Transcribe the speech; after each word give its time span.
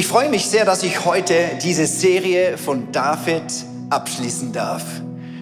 Ich 0.00 0.06
freue 0.06 0.30
mich 0.30 0.46
sehr, 0.46 0.64
dass 0.64 0.82
ich 0.82 1.04
heute 1.04 1.58
diese 1.62 1.84
Serie 1.84 2.56
von 2.56 2.90
David 2.90 3.42
abschließen 3.90 4.50
darf. 4.50 4.82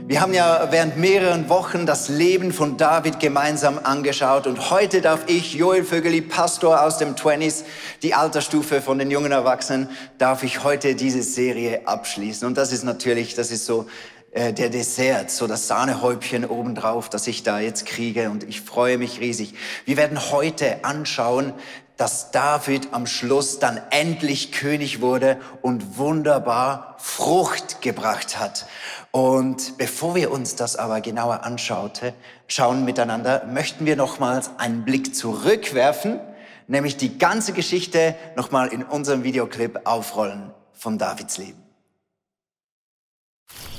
Wir 0.08 0.20
haben 0.20 0.34
ja 0.34 0.66
während 0.72 0.96
mehreren 0.96 1.48
Wochen 1.48 1.86
das 1.86 2.08
Leben 2.08 2.52
von 2.52 2.76
David 2.76 3.20
gemeinsam 3.20 3.78
angeschaut 3.80 4.48
und 4.48 4.70
heute 4.70 5.00
darf 5.00 5.20
ich, 5.28 5.54
Joel 5.54 5.84
Vögeli, 5.84 6.22
Pastor 6.22 6.82
aus 6.82 6.98
dem 6.98 7.14
20s, 7.14 7.62
die 8.02 8.14
Altersstufe 8.14 8.82
von 8.82 8.98
den 8.98 9.12
jungen 9.12 9.30
Erwachsenen, 9.30 9.90
darf 10.18 10.42
ich 10.42 10.64
heute 10.64 10.96
diese 10.96 11.22
Serie 11.22 11.86
abschließen. 11.86 12.44
Und 12.44 12.58
das 12.58 12.72
ist 12.72 12.82
natürlich, 12.82 13.36
das 13.36 13.52
ist 13.52 13.64
so 13.64 13.86
äh, 14.32 14.52
der 14.52 14.70
Dessert, 14.70 15.30
so 15.30 15.46
das 15.46 15.68
Sahnehäubchen 15.68 16.44
obendrauf, 16.44 17.08
das 17.08 17.28
ich 17.28 17.44
da 17.44 17.60
jetzt 17.60 17.86
kriege 17.86 18.28
und 18.28 18.42
ich 18.42 18.60
freue 18.62 18.98
mich 18.98 19.20
riesig. 19.20 19.54
Wir 19.84 19.96
werden 19.96 20.32
heute 20.32 20.82
anschauen, 20.84 21.52
dass 21.98 22.30
David 22.30 22.88
am 22.92 23.06
Schluss 23.06 23.58
dann 23.58 23.80
endlich 23.90 24.52
König 24.52 25.02
wurde 25.02 25.36
und 25.62 25.98
wunderbar 25.98 26.94
Frucht 26.98 27.82
gebracht 27.82 28.38
hat. 28.38 28.66
Und 29.10 29.76
bevor 29.78 30.14
wir 30.14 30.30
uns 30.30 30.54
das 30.54 30.76
aber 30.76 31.00
genauer 31.00 31.42
anschaute, 31.42 32.14
schauen 32.46 32.84
miteinander, 32.84 33.44
möchten 33.46 33.84
wir 33.84 33.96
nochmals 33.96 34.50
einen 34.58 34.84
Blick 34.84 35.14
zurückwerfen, 35.14 36.20
nämlich 36.68 36.96
die 36.96 37.18
ganze 37.18 37.52
Geschichte 37.52 38.14
nochmal 38.36 38.68
in 38.68 38.84
unserem 38.84 39.24
Videoclip 39.24 39.80
aufrollen 39.84 40.52
von 40.72 40.98
Davids 40.98 41.36
Leben. 41.36 41.62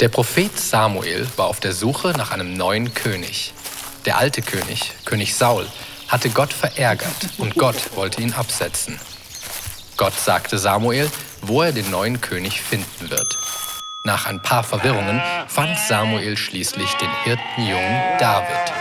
Der 0.02 0.10
Prophet 0.10 0.58
Samuel 0.60 1.26
war 1.38 1.48
auf 1.48 1.62
der 1.62 1.74
Suche 1.74 2.10
nach 2.18 2.32
einem 2.32 2.54
neuen 2.54 2.94
König. 2.94 3.54
Der 4.06 4.18
alte 4.18 4.42
König, 4.42 4.94
König 5.06 5.36
Saul, 5.36 5.66
hatte 6.10 6.30
Gott 6.30 6.52
verärgert 6.52 7.30
und 7.38 7.56
Gott 7.56 7.96
wollte 7.96 8.22
ihn 8.22 8.34
absetzen. 8.34 9.00
Gott 9.96 10.14
sagte 10.14 10.58
Samuel, 10.58 11.10
wo 11.42 11.62
er 11.62 11.72
den 11.72 11.90
neuen 11.90 12.20
König 12.20 12.62
finden 12.62 13.10
wird. 13.10 13.38
Nach 14.06 14.28
ein 14.28 14.42
paar 14.42 14.64
Verwirrungen 14.64 15.22
fand 15.48 15.78
Samuel 15.78 16.36
schließlich 16.36 16.92
den 16.96 17.10
Hirtenjungen 17.24 18.18
David. 18.18 18.74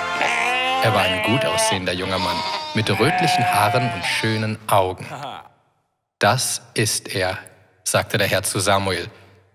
Er 0.82 0.94
war 0.94 1.02
ein 1.02 1.22
gut 1.24 1.44
aussehender 1.44 1.92
junger 1.92 2.18
Mann 2.18 2.36
mit 2.74 2.88
rötlichen 2.88 3.44
Haaren 3.44 3.92
und 3.92 4.04
schönen 4.04 4.58
Augen. 4.68 5.06
Das 6.20 6.62
ist 6.74 7.08
er, 7.14 7.38
sagte 7.84 8.16
der 8.16 8.28
Herr 8.28 8.44
zu 8.44 8.60
Samuel, 8.60 9.08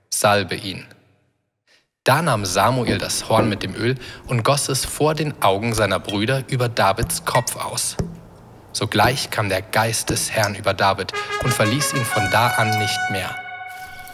salbe 0.10 0.56
ihn. 0.56 0.86
Da 2.04 2.22
nahm 2.22 2.44
Samuel 2.44 2.98
das 2.98 3.30
Horn 3.30 3.48
mit 3.48 3.64
dem 3.64 3.76
Öl 3.76 3.96
und 4.28 4.44
goss 4.44 4.68
es 4.68 4.84
vor 4.84 5.16
den 5.16 5.42
Augen 5.42 5.74
seiner 5.74 6.00
Brüder 6.00 6.44
über 6.50 6.68
Davids 6.68 7.24
Kopf 7.24 7.56
aus. 7.56 7.96
Sogleich 8.74 9.30
kam 9.30 9.48
der 9.48 9.62
Geist 9.62 10.10
des 10.10 10.30
Herrn 10.30 10.56
über 10.56 10.74
David 10.74 11.14
und 11.44 11.54
verließ 11.54 11.94
ihn 11.94 12.04
von 12.04 12.30
da 12.30 12.48
an 12.48 12.78
nicht 12.78 13.00
mehr. 13.10 13.34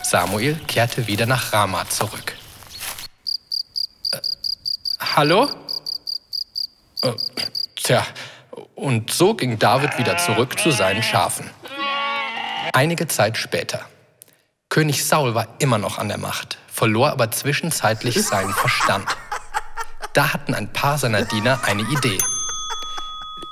Samuel 0.04 0.56
kehrte 0.67 1.08
wieder 1.08 1.26
nach 1.26 1.52
Rama 1.52 1.90
zurück. 1.90 2.36
Äh, 4.12 4.17
hallo? 5.16 5.50
Äh, 7.02 7.14
tja, 7.76 8.06
und 8.76 9.12
so 9.12 9.34
ging 9.34 9.58
David 9.58 9.98
wieder 9.98 10.16
zurück 10.17 10.60
zu 10.60 10.70
seinen 10.70 11.02
Schafen. 11.02 11.50
Einige 12.72 13.08
Zeit 13.08 13.36
später. 13.36 13.82
König 14.70 15.04
Saul 15.04 15.34
war 15.34 15.48
immer 15.58 15.80
noch 15.80 15.98
an 15.98 16.08
der 16.08 16.20
Macht 16.20 16.60
verlor 16.80 17.12
aber 17.12 17.30
zwischenzeitlich 17.30 18.24
seinen 18.24 18.54
Verstand. 18.54 19.06
Da 20.14 20.32
hatten 20.34 20.54
ein 20.54 20.72
paar 20.72 20.98
seiner 20.98 21.24
Diener 21.24 21.60
eine 21.66 21.82
Idee. 21.82 22.18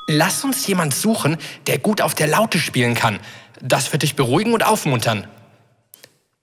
Lass 0.08 0.46
uns 0.46 0.66
jemand 0.66 0.94
suchen, 0.94 1.38
der 1.68 1.78
gut 1.78 2.00
auf 2.00 2.16
der 2.16 2.28
Laute 2.28 2.58
spielen 2.58 2.96
kann. 2.96 3.20
Das 3.62 3.92
wird 3.92 4.04
dich 4.04 4.16
beruhigen 4.16 4.54
und 4.54 4.66
aufmuntern. 4.66 5.28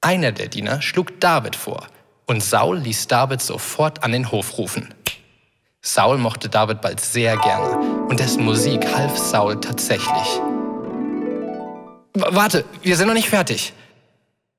Einer 0.02 0.32
der 0.32 0.48
Diener 0.48 0.82
schlug 0.82 1.18
David 1.20 1.56
vor 1.56 1.86
und 2.26 2.42
Saul 2.42 2.76
ließ 2.80 3.08
David 3.08 3.40
sofort 3.40 4.04
an 4.04 4.12
den 4.12 4.30
Hof 4.30 4.58
rufen. 4.58 4.92
Saul 5.80 6.18
mochte 6.18 6.50
David 6.50 6.82
bald 6.82 7.00
sehr 7.00 7.38
gerne 7.38 7.78
und 8.10 8.20
dessen 8.20 8.44
Musik 8.44 8.94
half 8.94 9.16
Saul 9.16 9.58
tatsächlich. 9.58 10.28
W 12.12 12.24
warte, 12.28 12.66
wir 12.82 12.96
sind 12.98 13.06
noch 13.06 13.14
nicht 13.14 13.30
fertig. 13.30 13.72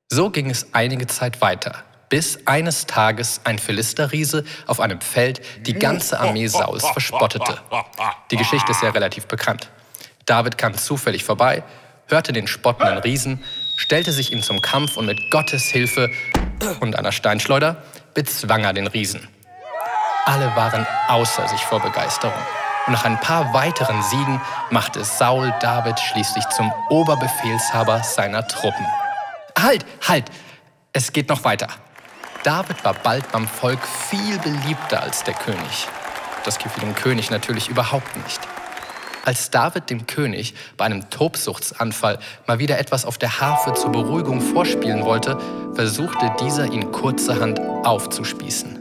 So 0.10 0.32
ging 0.32 0.50
es 0.50 0.74
einige 0.74 1.06
Zeit 1.06 1.42
weiter 1.42 1.84
bis 2.16 2.40
eines 2.46 2.86
Tages 2.86 3.42
ein 3.44 3.60
Philisterriese 3.60 4.46
auf 4.68 4.80
einem 4.80 5.02
Feld 5.02 5.42
die 5.66 5.74
ganze 5.74 6.18
Armee 6.18 6.48
Sauls 6.48 6.88
verspottete. 6.88 7.58
Die 8.32 8.38
Geschichte 8.38 8.72
ist 8.72 8.82
ja 8.82 8.92
relativ 8.92 9.26
bekannt. 9.28 9.70
David 10.26 10.58
kam 10.58 10.76
zufällig 10.76 11.26
vorbei, 11.26 11.62
hörte 12.08 12.32
den 12.32 12.48
spottenden 12.48 13.00
Riesen, 13.00 13.44
stellte 13.76 14.14
sich 14.14 14.32
ihm 14.32 14.42
zum 14.44 14.62
Kampf 14.62 14.96
und 14.96 15.08
mit 15.08 15.30
Gottes 15.30 15.66
Hilfe 15.66 16.10
und 16.80 16.96
einer 16.96 17.12
Steinschleuder 17.12 17.84
bezwang 18.14 18.64
er 18.64 18.72
den 18.72 18.88
Riesen. 18.88 19.28
Alle 20.24 20.56
waren 20.56 20.88
außer 21.10 21.50
sich 21.50 21.66
vor 21.66 21.82
Begeisterung. 21.82 22.40
Und 22.88 22.94
nach 22.94 23.04
ein 23.04 23.20
paar 23.20 23.54
weiteren 23.54 24.02
Siegen 24.04 24.40
machte 24.70 25.04
Saul 25.04 25.54
David 25.60 26.00
schließlich 26.00 26.48
zum 26.56 26.72
Oberbefehlshaber 26.88 28.04
seiner 28.04 28.48
Truppen. 28.48 28.86
Halt, 29.60 29.86
halt, 30.08 30.32
es 30.94 31.12
geht 31.12 31.28
noch 31.28 31.44
weiter. 31.44 31.68
David 32.46 32.86
war 32.86 32.94
bald 32.94 33.32
beim 33.32 33.48
Volk 33.48 33.80
viel 34.08 34.38
beliebter 34.38 35.02
als 35.02 35.24
der 35.24 35.34
König. 35.34 35.88
Das 36.44 36.60
gefiel 36.60 36.82
dem 36.82 36.94
König 36.94 37.32
natürlich 37.32 37.70
überhaupt 37.70 38.16
nicht. 38.18 38.40
Als 39.26 39.50
David 39.50 39.90
dem 39.90 40.06
König 40.06 40.54
bei 40.78 40.86
einem 40.86 41.10
Tobsuchtsanfall 41.10 42.20
mal 42.46 42.60
wieder 42.60 42.78
etwas 42.78 43.04
auf 43.04 43.18
der 43.18 43.42
Harfe 43.42 43.74
zur 43.74 43.92
Beruhigung 43.92 44.42
vorspielen 44.42 45.04
wollte, 45.04 45.40
versuchte 45.74 46.32
dieser 46.40 46.72
ihn 46.72 46.92
kurzerhand 46.92 47.60
aufzuspießen. 47.60 48.80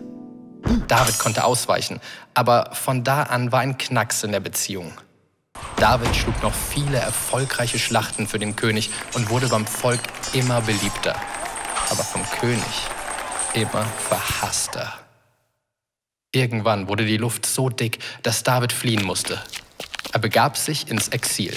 David 0.86 1.19
konnte 1.19 1.44
ausweichen, 1.44 2.00
aber 2.34 2.69
von 2.74 3.03
da 3.03 3.22
an 3.22 3.50
war 3.50 3.60
ein 3.60 3.78
Knacks 3.78 4.24
in 4.24 4.32
der 4.32 4.41
Beziehung. 4.41 4.92
David 5.76 6.14
schlug 6.14 6.42
noch 6.42 6.53
viele 6.53 6.98
erfolgreiche 6.98 7.78
Schlachten 7.78 8.26
für 8.26 8.38
den 8.38 8.56
König 8.56 8.91
und 9.14 9.30
wurde 9.30 9.48
beim 9.48 9.66
Volk 9.66 10.00
immer 10.34 10.60
beliebter. 10.60 11.14
Aber 11.91 12.03
vom 12.03 12.22
König 12.41 12.91
immer 13.54 13.84
verhasster. 13.84 14.92
Irgendwann 16.34 16.88
wurde 16.88 17.04
die 17.04 17.16
Luft 17.16 17.47
so 17.47 17.69
dick, 17.69 17.98
dass 18.22 18.42
David 18.42 18.72
fliehen 18.72 19.04
musste. 19.04 19.41
Er 20.12 20.19
begab 20.19 20.56
sich 20.56 20.88
ins 20.88 21.09
Exil 21.09 21.54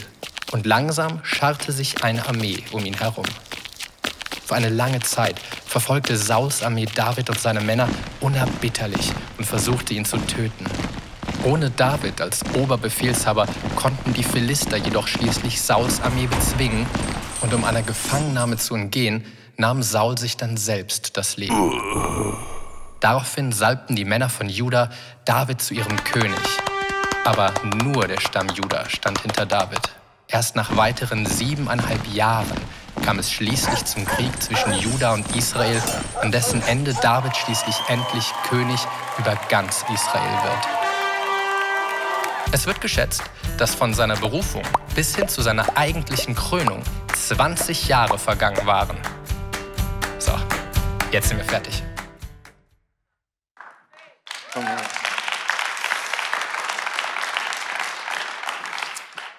und 0.52 0.66
langsam 0.66 1.19
scharrte 1.24 1.72
sich 1.72 2.03
eine 2.03 2.28
Armee 2.28 2.63
um 2.72 2.85
ihn 2.85 2.97
herum. 2.97 3.25
Für 4.46 4.56
eine 4.56 4.69
lange 4.69 5.00
Zeit 5.00 5.40
verfolgte 5.66 6.16
Sauls 6.16 6.63
Armee 6.63 6.85
David 6.85 7.30
und 7.30 7.40
seine 7.40 7.59
Männer 7.59 7.90
unerbitterlich 8.22 9.12
und 9.38 9.46
versuchte 9.46 9.94
ihn 9.94 10.06
zu 10.06 10.18
töten. 10.19 10.66
Ohne 11.44 11.69
David 11.69 12.22
als 12.22 12.44
Oberbefehlshaber 12.56 13.47
konnten 13.75 14.14
die 14.14 14.24
Philister 14.24 14.78
jedoch 14.78 15.08
schließlich 15.08 15.62
Sauls 15.62 16.02
Armee 16.02 16.28
bezwingen 16.28 16.85
und 17.41 17.53
um 17.53 17.64
einer 17.66 17.81
Gefangennahme 17.81 18.58
zu 18.58 18.75
entgehen, 18.75 19.25
nahm 19.57 19.81
Saul 19.81 20.18
sich 20.18 20.38
dann 20.38 20.56
selbst 20.56 21.18
das 21.18 21.38
Leben. 21.38 22.38
Daraufhin 23.00 23.51
salbten 23.51 23.95
die 23.95 24.06
Männer 24.06 24.29
von 24.29 24.50
Juda 24.50 24.90
David 25.25 25.62
zu 25.62 25.73
ihrem 25.73 26.03
König. 26.03 26.40
Aber 27.25 27.53
nur 27.84 28.07
der 28.07 28.19
Stamm 28.19 28.47
Juda 28.50 28.90
stand 28.90 29.22
hinter 29.22 29.46
David. 29.46 29.81
Erst 30.28 30.56
nach 30.56 30.75
weiteren 30.78 31.25
siebeneinhalb 31.25 32.07
Jahren 32.07 32.57
kam 33.03 33.19
es 33.19 33.31
schließlich 33.31 33.85
zum 33.85 34.06
Krieg 34.06 34.41
zwischen 34.41 34.73
Juda 34.73 35.13
und 35.13 35.35
Israel, 35.35 35.81
an 36.22 36.31
dessen 36.31 36.62
Ende 36.63 36.94
David 36.94 37.35
schließlich 37.35 37.75
endlich 37.88 38.31
König 38.50 38.79
über 39.17 39.38
ganz 39.50 39.84
Israel 39.94 40.44
wird. 40.44 40.67
Es 42.51 42.66
wird 42.66 42.81
geschätzt, 42.81 43.23
dass 43.57 43.75
von 43.75 43.94
seiner 43.94 44.16
Berufung 44.16 44.63
bis 44.96 45.16
hin 45.16 45.28
zu 45.28 45.41
seiner 45.41 45.78
eigentlichen 45.78 46.35
Krönung 46.35 46.81
20 47.13 47.88
Jahre 47.88 48.17
vergangen 48.17 48.66
waren. 48.66 48.97
Jetzt 51.09 51.30
sind 51.30 51.38
wir 51.38 51.46
fertig. 51.46 51.82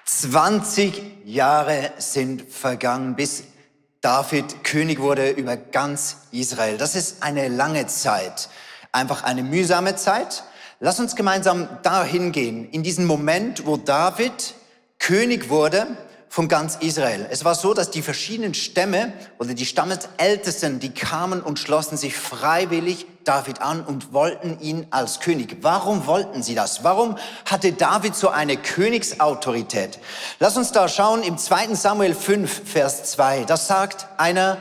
Zwanzig 0.06 1.02
Jahre 1.26 1.92
sind 1.98 2.50
vergangen, 2.50 3.16
bis 3.16 3.44
David 4.00 4.64
König 4.64 4.98
wurde 4.98 5.30
über 5.30 5.58
ganz 5.58 6.28
Israel. 6.30 6.78
Das 6.78 6.94
ist 6.94 7.22
eine 7.22 7.48
lange 7.48 7.86
Zeit, 7.86 8.48
einfach 8.90 9.22
eine 9.22 9.42
mühsame 9.42 9.94
Zeit. 9.94 10.44
Lass 10.80 10.98
uns 10.98 11.16
gemeinsam 11.16 11.68
dahin 11.82 12.32
gehen, 12.32 12.70
in 12.70 12.82
diesen 12.82 13.04
Moment, 13.04 13.66
wo 13.66 13.76
David 13.76 14.54
König 14.98 15.50
wurde 15.50 15.86
von 16.28 16.48
ganz 16.48 16.76
Israel. 16.76 17.26
Es 17.30 17.44
war 17.44 17.54
so, 17.54 17.74
dass 17.74 17.90
die 17.90 18.02
verschiedenen 18.02 18.54
Stämme 18.54 19.12
oder 19.38 19.54
die 19.54 19.66
Stammesältesten, 19.66 20.78
die 20.78 20.90
kamen 20.90 21.40
und 21.40 21.58
schlossen 21.58 21.96
sich 21.96 22.16
freiwillig 22.16 23.06
David 23.24 23.62
an 23.62 23.82
und 23.82 24.12
wollten 24.12 24.58
ihn 24.60 24.86
als 24.90 25.20
König. 25.20 25.58
Warum 25.62 26.06
wollten 26.06 26.42
sie 26.42 26.54
das? 26.54 26.84
Warum 26.84 27.16
hatte 27.44 27.72
David 27.72 28.14
so 28.14 28.28
eine 28.28 28.56
Königsautorität? 28.56 29.98
Lass 30.38 30.56
uns 30.56 30.72
da 30.72 30.88
schauen 30.88 31.22
im 31.22 31.38
2. 31.38 31.74
Samuel 31.74 32.14
5, 32.14 32.70
Vers 32.70 33.04
2. 33.12 33.44
Das 33.44 33.66
sagt 33.66 34.06
einer 34.18 34.58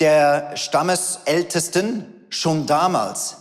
der 0.00 0.56
Stammesältesten 0.56 2.26
schon 2.30 2.66
damals. 2.66 3.36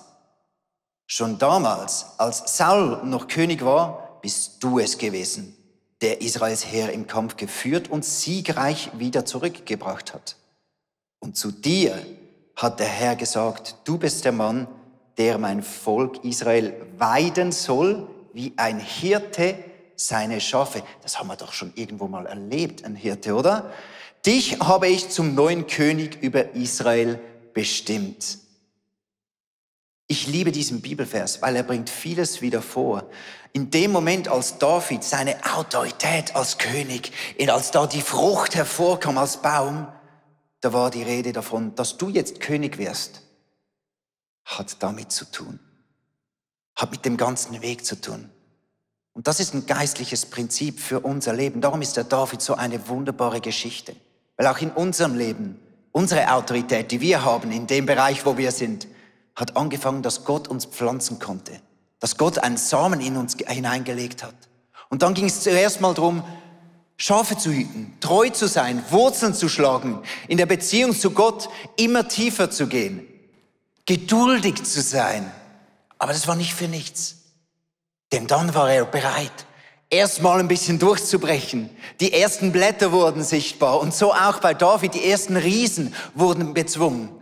Schon 1.07 1.39
damals, 1.39 2.05
als 2.19 2.57
Saul 2.57 3.01
noch 3.03 3.27
König 3.27 3.65
war, 3.65 4.19
bist 4.21 4.63
du 4.63 4.77
es 4.77 4.97
gewesen 4.97 5.58
der 6.01 6.21
Israels 6.21 6.65
Heer 6.65 6.93
im 6.93 7.07
Kampf 7.07 7.35
geführt 7.35 7.89
und 7.89 8.05
siegreich 8.05 8.89
wieder 8.97 9.25
zurückgebracht 9.25 10.13
hat. 10.13 10.37
Und 11.19 11.35
zu 11.35 11.51
dir 11.51 12.05
hat 12.55 12.79
der 12.79 12.87
Herr 12.87 13.15
gesagt, 13.15 13.75
du 13.83 13.97
bist 13.97 14.25
der 14.25 14.31
Mann, 14.31 14.67
der 15.17 15.37
mein 15.37 15.61
Volk 15.61 16.23
Israel 16.23 16.73
weiden 16.97 17.51
soll, 17.51 18.07
wie 18.33 18.53
ein 18.55 18.79
Hirte 18.79 19.55
seine 19.95 20.39
Schafe. 20.39 20.81
Das 21.01 21.19
haben 21.19 21.27
wir 21.27 21.35
doch 21.35 21.51
schon 21.51 21.73
irgendwo 21.75 22.07
mal 22.07 22.25
erlebt, 22.25 22.85
ein 22.85 22.95
Hirte, 22.95 23.35
oder? 23.35 23.71
Dich 24.25 24.59
habe 24.59 24.87
ich 24.87 25.09
zum 25.09 25.35
neuen 25.35 25.67
König 25.67 26.21
über 26.21 26.55
Israel 26.55 27.19
bestimmt. 27.53 28.39
Ich 30.11 30.25
liebe 30.25 30.51
diesen 30.51 30.81
Bibelvers, 30.81 31.39
weil 31.43 31.55
er 31.55 31.61
bringt 31.61 31.87
vieles 31.87 32.41
wieder 32.41 32.63
vor. 32.63 33.07
In 33.53 33.69
dem 33.69 33.91
Moment, 33.91 34.27
als 34.27 34.57
David 34.57 35.03
seine 35.03 35.35
Autorität 35.55 36.35
als 36.35 36.57
König, 36.57 37.11
als 37.47 37.69
da 37.69 37.85
die 37.85 38.01
Frucht 38.01 38.55
hervorkam 38.55 39.19
als 39.19 39.37
Baum, 39.37 39.87
da 40.61 40.73
war 40.73 40.89
die 40.89 41.03
Rede 41.03 41.31
davon, 41.31 41.75
dass 41.75 41.97
du 41.97 42.09
jetzt 42.09 42.41
König 42.41 42.79
wirst, 42.79 43.21
hat 44.45 44.81
damit 44.81 45.11
zu 45.11 45.25
tun. 45.25 45.59
Hat 46.75 46.89
mit 46.89 47.05
dem 47.05 47.15
ganzen 47.15 47.61
Weg 47.61 47.85
zu 47.85 48.01
tun. 48.01 48.31
Und 49.13 49.27
das 49.27 49.39
ist 49.39 49.53
ein 49.53 49.67
geistliches 49.67 50.25
Prinzip 50.25 50.79
für 50.79 51.01
unser 51.01 51.33
Leben. 51.33 51.61
Darum 51.61 51.83
ist 51.83 51.97
der 51.97 52.03
David 52.03 52.41
so 52.41 52.55
eine 52.55 52.87
wunderbare 52.87 53.41
Geschichte. 53.41 53.95
Weil 54.37 54.47
auch 54.47 54.57
in 54.57 54.71
unserem 54.71 55.13
Leben, 55.13 55.59
unsere 55.91 56.33
Autorität, 56.33 56.91
die 56.91 56.99
wir 56.99 57.23
haben, 57.23 57.51
in 57.51 57.67
dem 57.67 57.85
Bereich, 57.85 58.25
wo 58.25 58.37
wir 58.37 58.51
sind, 58.51 58.87
hat 59.35 59.57
angefangen, 59.57 60.01
dass 60.01 60.25
Gott 60.25 60.47
uns 60.47 60.65
pflanzen 60.65 61.19
konnte 61.19 61.61
dass 61.99 62.17
Gott 62.17 62.39
einen 62.39 62.57
Samen 62.57 63.01
in 63.01 63.17
uns 63.17 63.35
hineingelegt 63.45 64.23
hat. 64.23 64.35
Und 64.89 65.01
dann 65.03 65.13
ging 65.13 65.25
es 65.25 65.41
zuerst 65.43 65.81
mal 65.81 65.93
darum, 65.93 66.23
Schafe 66.97 67.37
zu 67.37 67.51
hüten, 67.51 67.93
treu 68.01 68.29
zu 68.29 68.47
sein, 68.47 68.83
Wurzeln 68.89 69.33
zu 69.33 69.47
schlagen, 69.47 70.01
in 70.27 70.37
der 70.37 70.45
Beziehung 70.45 70.93
zu 70.93 71.11
Gott 71.11 71.49
immer 71.77 72.07
tiefer 72.07 72.51
zu 72.51 72.67
gehen, 72.67 73.07
geduldig 73.85 74.63
zu 74.63 74.81
sein. 74.81 75.31
Aber 75.97 76.11
das 76.11 76.27
war 76.27 76.35
nicht 76.35 76.53
für 76.53 76.67
nichts. 76.67 77.15
Denn 78.11 78.27
dann 78.27 78.53
war 78.53 78.69
er 78.71 78.85
bereit, 78.85 79.45
erstmal 79.89 80.39
ein 80.39 80.47
bisschen 80.47 80.79
durchzubrechen. 80.79 81.69
Die 81.99 82.11
ersten 82.11 82.51
Blätter 82.51 82.91
wurden 82.91 83.23
sichtbar 83.23 83.79
und 83.79 83.93
so 83.93 84.13
auch 84.13 84.39
bei 84.39 84.53
David, 84.53 84.95
die 84.95 85.09
ersten 85.09 85.37
Riesen 85.37 85.93
wurden 86.15 86.53
bezwungen. 86.53 87.18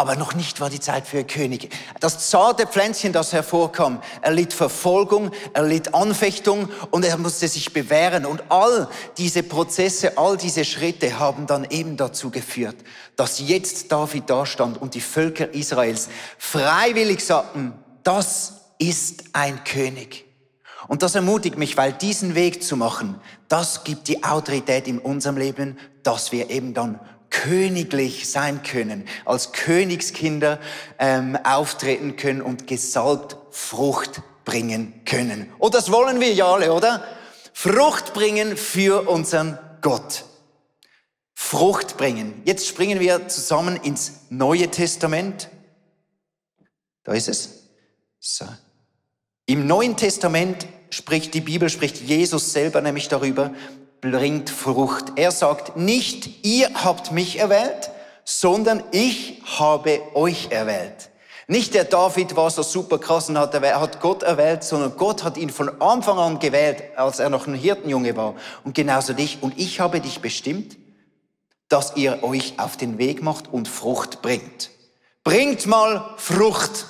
Aber 0.00 0.14
noch 0.14 0.34
nicht 0.36 0.60
war 0.60 0.70
die 0.70 0.78
Zeit 0.78 1.08
für 1.08 1.24
König. 1.24 1.74
Das 1.98 2.30
zarte 2.30 2.68
Pflänzchen, 2.68 3.12
das 3.12 3.32
hervorkam, 3.32 4.00
erlitt 4.22 4.52
Verfolgung, 4.52 5.32
erlitt 5.54 5.92
Anfechtung 5.92 6.68
und 6.92 7.04
er 7.04 7.18
musste 7.18 7.48
sich 7.48 7.72
bewähren. 7.72 8.24
Und 8.24 8.44
all 8.48 8.88
diese 9.16 9.42
Prozesse, 9.42 10.16
all 10.16 10.36
diese 10.36 10.64
Schritte 10.64 11.18
haben 11.18 11.48
dann 11.48 11.66
eben 11.68 11.96
dazu 11.96 12.30
geführt, 12.30 12.76
dass 13.16 13.40
jetzt 13.40 13.90
David 13.90 14.30
dastand 14.30 14.80
und 14.80 14.94
die 14.94 15.00
Völker 15.00 15.52
Israels 15.52 16.08
freiwillig 16.38 17.24
sagten, 17.24 17.72
das 18.04 18.52
ist 18.78 19.24
ein 19.32 19.64
König. 19.64 20.26
Und 20.86 21.02
das 21.02 21.16
ermutigt 21.16 21.58
mich, 21.58 21.76
weil 21.76 21.92
diesen 21.92 22.36
Weg 22.36 22.62
zu 22.62 22.76
machen, 22.76 23.20
das 23.48 23.82
gibt 23.82 24.06
die 24.06 24.22
Autorität 24.22 24.86
in 24.86 25.00
unserem 25.00 25.38
Leben, 25.38 25.76
dass 26.04 26.30
wir 26.30 26.50
eben 26.50 26.72
dann 26.72 27.00
königlich 27.30 28.30
sein 28.30 28.62
können, 28.62 29.06
als 29.24 29.52
Königskinder 29.52 30.58
ähm, 30.98 31.36
auftreten 31.44 32.16
können 32.16 32.42
und 32.42 32.66
gesalbt 32.66 33.36
Frucht 33.50 34.22
bringen 34.44 35.02
können. 35.04 35.52
Und 35.58 35.74
das 35.74 35.92
wollen 35.92 36.20
wir 36.20 36.32
ja 36.32 36.52
alle, 36.52 36.72
oder? 36.72 37.04
Frucht 37.52 38.14
bringen 38.14 38.56
für 38.56 39.08
unseren 39.08 39.58
Gott. 39.80 40.24
Frucht 41.34 41.96
bringen. 41.96 42.42
Jetzt 42.44 42.66
springen 42.66 43.00
wir 43.00 43.28
zusammen 43.28 43.76
ins 43.76 44.26
Neue 44.30 44.70
Testament. 44.70 45.48
Da 47.04 47.12
ist 47.12 47.28
es. 47.28 47.68
So. 48.18 48.44
Im 49.46 49.66
Neuen 49.66 49.96
Testament 49.96 50.66
spricht 50.90 51.34
die 51.34 51.40
Bibel, 51.40 51.68
spricht 51.68 52.00
Jesus 52.00 52.52
selber 52.52 52.80
nämlich 52.80 53.08
darüber, 53.08 53.54
bringt 54.00 54.50
Frucht. 54.50 55.12
Er 55.16 55.30
sagt, 55.30 55.76
nicht 55.76 56.44
ihr 56.44 56.70
habt 56.74 57.12
mich 57.12 57.38
erwählt, 57.38 57.90
sondern 58.24 58.82
ich 58.92 59.42
habe 59.58 60.00
euch 60.14 60.48
erwählt. 60.50 61.10
Nicht 61.50 61.72
der 61.72 61.84
David 61.84 62.36
war 62.36 62.50
so 62.50 62.62
super 62.62 62.98
krass 62.98 63.30
und 63.30 63.38
hat, 63.38 63.54
hat 63.54 64.00
Gott 64.00 64.22
erwählt, 64.22 64.62
sondern 64.62 64.96
Gott 64.98 65.24
hat 65.24 65.38
ihn 65.38 65.48
von 65.48 65.80
Anfang 65.80 66.18
an 66.18 66.38
gewählt, 66.38 66.82
als 66.96 67.20
er 67.20 67.30
noch 67.30 67.46
ein 67.46 67.54
Hirtenjunge 67.54 68.14
war. 68.16 68.34
Und 68.64 68.74
genauso 68.74 69.14
dich. 69.14 69.38
Und 69.42 69.58
ich 69.58 69.80
habe 69.80 70.00
dich 70.00 70.20
bestimmt, 70.20 70.76
dass 71.70 71.96
ihr 71.96 72.22
euch 72.22 72.58
auf 72.58 72.76
den 72.76 72.98
Weg 72.98 73.22
macht 73.22 73.48
und 73.48 73.66
Frucht 73.66 74.20
bringt. 74.20 74.70
Bringt 75.24 75.66
mal 75.66 76.14
Frucht. 76.18 76.86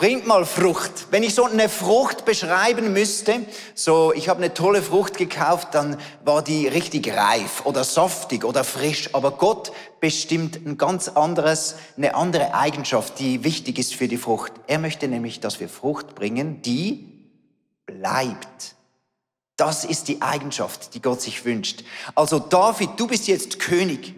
Bringt 0.00 0.26
mal 0.26 0.46
Frucht. 0.46 1.08
Wenn 1.10 1.22
ich 1.22 1.34
so 1.34 1.44
eine 1.44 1.68
Frucht 1.68 2.24
beschreiben 2.24 2.94
müsste, 2.94 3.44
so 3.74 4.14
ich 4.14 4.30
habe 4.30 4.42
eine 4.42 4.54
tolle 4.54 4.80
Frucht 4.80 5.18
gekauft, 5.18 5.74
dann 5.74 5.98
war 6.24 6.42
die 6.42 6.66
richtig 6.66 7.12
reif 7.14 7.66
oder 7.66 7.84
saftig 7.84 8.46
oder 8.46 8.64
frisch. 8.64 9.10
Aber 9.12 9.32
Gott 9.32 9.72
bestimmt 10.00 10.56
ein 10.64 10.78
ganz 10.78 11.08
anderes, 11.08 11.74
eine 11.98 12.14
andere 12.14 12.54
Eigenschaft, 12.54 13.18
die 13.18 13.44
wichtig 13.44 13.78
ist 13.78 13.94
für 13.94 14.08
die 14.08 14.16
Frucht. 14.16 14.54
Er 14.68 14.78
möchte 14.78 15.06
nämlich, 15.06 15.40
dass 15.40 15.60
wir 15.60 15.68
Frucht 15.68 16.14
bringen, 16.14 16.62
die 16.62 17.28
bleibt. 17.84 18.76
Das 19.58 19.84
ist 19.84 20.08
die 20.08 20.22
Eigenschaft, 20.22 20.94
die 20.94 21.02
Gott 21.02 21.20
sich 21.20 21.44
wünscht. 21.44 21.84
Also 22.14 22.38
David, 22.38 22.88
du 22.96 23.06
bist 23.06 23.28
jetzt 23.28 23.58
König. 23.58 24.14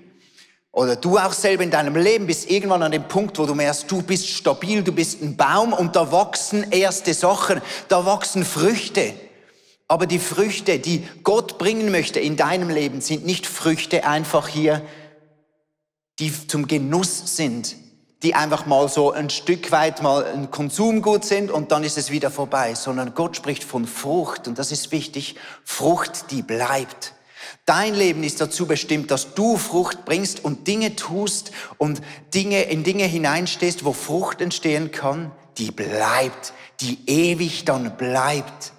Oder 0.72 0.96
du 0.96 1.18
auch 1.18 1.34
selber 1.34 1.62
in 1.62 1.70
deinem 1.70 1.96
Leben 1.96 2.26
bist 2.26 2.50
irgendwann 2.50 2.82
an 2.82 2.92
dem 2.92 3.06
Punkt, 3.06 3.38
wo 3.38 3.44
du 3.44 3.54
merkst, 3.54 3.90
du 3.90 4.00
bist 4.00 4.26
stabil, 4.26 4.82
du 4.82 4.92
bist 4.92 5.20
ein 5.20 5.36
Baum 5.36 5.74
und 5.74 5.94
da 5.94 6.10
wachsen 6.10 6.70
erste 6.70 7.12
Sachen, 7.12 7.60
da 7.88 8.06
wachsen 8.06 8.42
Früchte. 8.42 9.12
Aber 9.86 10.06
die 10.06 10.18
Früchte, 10.18 10.78
die 10.78 11.06
Gott 11.22 11.58
bringen 11.58 11.92
möchte 11.92 12.18
in 12.20 12.36
deinem 12.36 12.70
Leben, 12.70 13.02
sind 13.02 13.26
nicht 13.26 13.46
Früchte 13.46 14.04
einfach 14.04 14.48
hier, 14.48 14.80
die 16.18 16.32
zum 16.48 16.66
Genuss 16.66 17.36
sind, 17.36 17.76
die 18.22 18.34
einfach 18.34 18.64
mal 18.64 18.88
so 18.88 19.10
ein 19.10 19.28
Stück 19.28 19.72
weit 19.72 20.00
mal 20.00 20.24
ein 20.24 20.50
Konsumgut 20.50 21.26
sind 21.26 21.50
und 21.50 21.70
dann 21.70 21.84
ist 21.84 21.98
es 21.98 22.10
wieder 22.10 22.30
vorbei, 22.30 22.74
sondern 22.74 23.14
Gott 23.14 23.36
spricht 23.36 23.64
von 23.64 23.86
Frucht 23.86 24.48
und 24.48 24.58
das 24.58 24.72
ist 24.72 24.90
wichtig, 24.90 25.36
Frucht, 25.64 26.30
die 26.30 26.40
bleibt. 26.40 27.12
Dein 27.64 27.94
Leben 27.94 28.24
ist 28.24 28.40
dazu 28.40 28.66
bestimmt, 28.66 29.10
dass 29.10 29.34
du 29.34 29.56
Frucht 29.56 30.04
bringst 30.04 30.44
und 30.44 30.66
Dinge 30.66 30.96
tust 30.96 31.52
und 31.78 32.00
Dinge 32.34 32.62
in 32.62 32.84
Dinge 32.84 33.04
hineinstehst, 33.04 33.84
wo 33.84 33.92
Frucht 33.92 34.40
entstehen 34.40 34.90
kann, 34.90 35.30
die 35.58 35.70
bleibt, 35.70 36.52
die 36.80 36.98
ewig 37.06 37.64
dann 37.64 37.96
bleibt. 37.96 38.72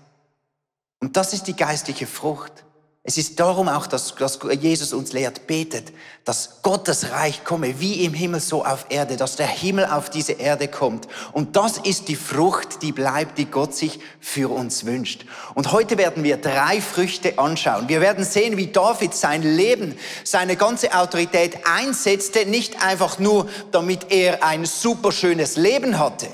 Und 1.00 1.18
das 1.18 1.34
ist 1.34 1.48
die 1.48 1.56
geistliche 1.56 2.08
Frucht. 2.08 2.63
Es 3.06 3.18
ist 3.18 3.38
darum 3.38 3.68
auch, 3.68 3.86
dass, 3.86 4.16
dass 4.16 4.40
Jesus 4.62 4.94
uns 4.94 5.12
lehrt, 5.12 5.46
betet, 5.46 5.92
dass 6.24 6.62
Gottes 6.62 7.12
Reich 7.12 7.44
komme, 7.44 7.82
wie 7.82 8.06
im 8.06 8.14
Himmel 8.14 8.40
so 8.40 8.64
auf 8.64 8.86
Erde, 8.88 9.18
dass 9.18 9.36
der 9.36 9.48
Himmel 9.48 9.88
auf 9.88 10.10
diese 10.10 10.32
Erde 10.32 10.70
kommt. 10.70 11.10
Und 11.34 11.58
das 11.58 11.80
ist 11.80 12.08
die 12.08 12.16
Frucht, 12.16 12.82
die 12.82 12.94
bleibt, 12.94 13.38
die 13.38 13.48
Gott 13.48 13.76
sich 13.76 14.00
für 14.22 14.50
uns 14.50 14.86
wünscht. 14.86 15.26
Und 15.54 15.74
heute 15.74 15.98
werden 15.98 16.24
wir 16.24 16.38
drei 16.38 16.80
Früchte 16.80 17.38
anschauen. 17.40 17.90
Wir 17.90 18.00
werden 18.00 18.24
sehen, 18.24 18.56
wie 18.56 18.68
David 18.68 19.14
sein 19.14 19.44
Leben, 19.44 19.98
seine 20.24 20.56
ganze 20.56 20.94
Autorität 20.98 21.58
einsetzte, 21.66 22.46
nicht 22.46 22.82
einfach 22.82 23.20
nur, 23.20 23.50
damit 23.74 24.14
er 24.14 24.46
ein 24.46 24.64
superschönes 24.64 25.58
Leben 25.58 26.00
hatte, 26.00 26.28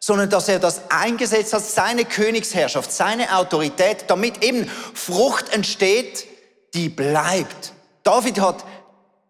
sondern 0.00 0.30
dass 0.30 0.48
er 0.48 0.58
das 0.58 0.82
eingesetzt 0.90 1.52
hat, 1.52 1.64
seine 1.64 2.04
Königsherrschaft, 2.04 2.92
seine 2.92 3.36
Autorität, 3.36 4.04
damit 4.08 4.44
eben 4.44 4.70
Frucht 4.94 5.52
entsteht, 5.52 6.26
die 6.74 6.88
bleibt. 6.88 7.72
David 8.02 8.40
hat 8.40 8.64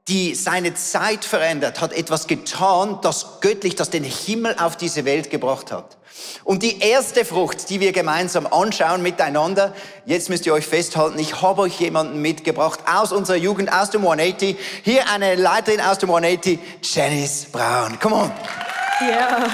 die 0.09 0.35
seine 0.35 0.75
Zeit 0.75 1.25
verändert, 1.25 1.81
hat 1.81 1.93
etwas 1.93 2.27
getan, 2.27 2.99
das 3.03 3.41
göttlich, 3.41 3.77
das 3.77 3.91
den 3.91 4.05
Himmel 4.05 4.57
auf 4.59 4.77
diese 4.77 5.05
Welt 5.05 5.31
gebracht 5.31 5.71
hat. 5.71 5.99
Und 6.45 6.63
die 6.63 6.81
erste 6.81 7.25
Frucht, 7.25 7.69
die 7.69 7.81
wir 7.81 7.93
gemeinsam 7.93 8.47
anschauen 8.47 9.03
miteinander, 9.03 9.75
jetzt 10.07 10.31
müsst 10.31 10.47
ihr 10.47 10.55
euch 10.55 10.67
festhalten, 10.67 11.19
ich 11.19 11.43
habe 11.43 11.63
euch 11.63 11.79
jemanden 11.79 12.23
mitgebracht 12.23 12.81
aus 12.91 13.13
unserer 13.13 13.37
Jugend, 13.37 13.73
aus 13.73 13.91
dem 13.91 14.03
180. 14.03 14.57
Hier 14.83 15.09
eine 15.11 15.35
Leiterin 15.35 15.81
aus 15.81 15.99
dem 15.99 16.11
180, 16.11 16.59
Janice 16.83 17.47
Braun. 17.53 17.99
Come 18.01 18.15
on. 18.17 18.33
Ja. 19.01 19.47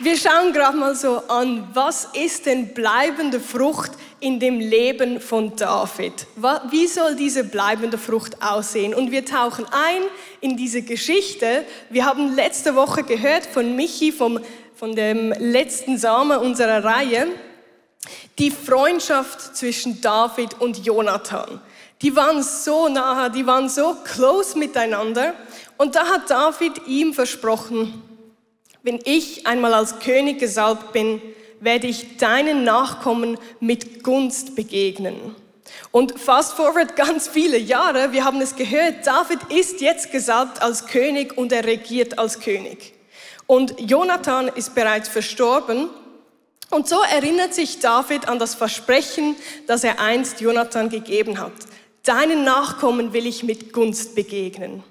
Wir 0.00 0.16
schauen 0.16 0.52
gerade 0.52 0.76
mal 0.76 0.94
so 0.94 1.24
an, 1.26 1.66
was 1.74 2.10
ist 2.12 2.46
denn 2.46 2.72
bleibende 2.72 3.40
Frucht 3.40 3.90
in 4.20 4.38
dem 4.38 4.60
Leben 4.60 5.20
von 5.20 5.56
David? 5.56 6.24
Wie 6.70 6.86
soll 6.86 7.16
diese 7.16 7.42
bleibende 7.42 7.98
Frucht 7.98 8.40
aussehen? 8.40 8.94
Und 8.94 9.10
wir 9.10 9.24
tauchen 9.24 9.66
ein 9.72 10.02
in 10.40 10.56
diese 10.56 10.82
Geschichte. 10.82 11.64
Wir 11.90 12.06
haben 12.06 12.36
letzte 12.36 12.76
Woche 12.76 13.02
gehört 13.02 13.44
von 13.44 13.74
Michi, 13.74 14.12
vom, 14.12 14.38
von 14.76 14.94
dem 14.94 15.32
letzten 15.32 15.98
Samen 15.98 16.38
unserer 16.38 16.84
Reihe, 16.84 17.26
die 18.38 18.52
Freundschaft 18.52 19.56
zwischen 19.56 20.00
David 20.00 20.60
und 20.60 20.86
Jonathan. 20.86 21.60
Die 22.02 22.14
waren 22.14 22.44
so 22.44 22.88
nahe, 22.88 23.32
die 23.32 23.44
waren 23.44 23.68
so 23.68 23.96
close 24.04 24.56
miteinander. 24.56 25.34
Und 25.76 25.96
da 25.96 26.06
hat 26.06 26.30
David 26.30 26.86
ihm 26.86 27.12
versprochen, 27.14 28.07
wenn 28.82 29.00
ich 29.04 29.46
einmal 29.46 29.74
als 29.74 29.98
König 29.98 30.38
gesalbt 30.38 30.92
bin, 30.92 31.20
werde 31.60 31.86
ich 31.86 32.16
deinen 32.18 32.64
Nachkommen 32.64 33.38
mit 33.60 34.02
Gunst 34.02 34.54
begegnen. 34.54 35.34
Und 35.90 36.18
fast 36.18 36.54
forward 36.54 36.96
ganz 36.96 37.28
viele 37.28 37.58
Jahre, 37.58 38.12
wir 38.12 38.24
haben 38.24 38.40
es 38.40 38.56
gehört, 38.56 39.06
David 39.06 39.40
ist 39.50 39.80
jetzt 39.80 40.12
gesalbt 40.12 40.62
als 40.62 40.86
König 40.86 41.36
und 41.36 41.52
er 41.52 41.64
regiert 41.64 42.18
als 42.18 42.40
König. 42.40 42.94
Und 43.46 43.74
Jonathan 43.80 44.48
ist 44.48 44.74
bereits 44.74 45.08
verstorben. 45.08 45.88
Und 46.70 46.86
so 46.86 47.00
erinnert 47.02 47.54
sich 47.54 47.78
David 47.78 48.28
an 48.28 48.38
das 48.38 48.54
Versprechen, 48.54 49.36
das 49.66 49.84
er 49.84 50.00
einst 50.00 50.42
Jonathan 50.42 50.90
gegeben 50.90 51.40
hat. 51.40 51.52
Deinen 52.02 52.44
Nachkommen 52.44 53.14
will 53.14 53.26
ich 53.26 53.42
mit 53.42 53.72
Gunst 53.72 54.14
begegnen. 54.14 54.84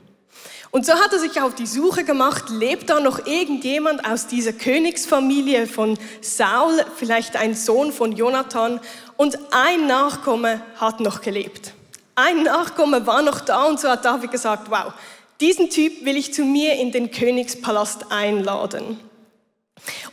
Und 0.77 0.85
so 0.85 0.93
hat 0.93 1.11
er 1.11 1.17
sich 1.17 1.41
auf 1.41 1.55
die 1.55 1.65
Suche 1.65 2.03
gemacht, 2.03 2.51
lebt 2.51 2.91
da 2.91 2.99
noch 2.99 3.25
irgendjemand 3.25 4.07
aus 4.07 4.27
dieser 4.27 4.53
Königsfamilie 4.53 5.65
von 5.65 5.97
Saul, 6.21 6.85
vielleicht 6.97 7.35
ein 7.35 7.55
Sohn 7.55 7.91
von 7.91 8.11
Jonathan, 8.11 8.79
und 9.15 9.39
ein 9.49 9.87
Nachkomme 9.87 10.61
hat 10.75 10.99
noch 10.99 11.21
gelebt. 11.21 11.73
Ein 12.13 12.43
Nachkomme 12.43 13.07
war 13.07 13.23
noch 13.23 13.39
da 13.39 13.63
und 13.63 13.79
so 13.79 13.89
hat 13.89 14.05
David 14.05 14.29
gesagt, 14.29 14.69
wow, 14.69 14.93
diesen 15.41 15.71
Typ 15.71 16.05
will 16.05 16.15
ich 16.15 16.31
zu 16.31 16.45
mir 16.45 16.75
in 16.75 16.91
den 16.91 17.09
Königspalast 17.09 18.11
einladen. 18.11 18.99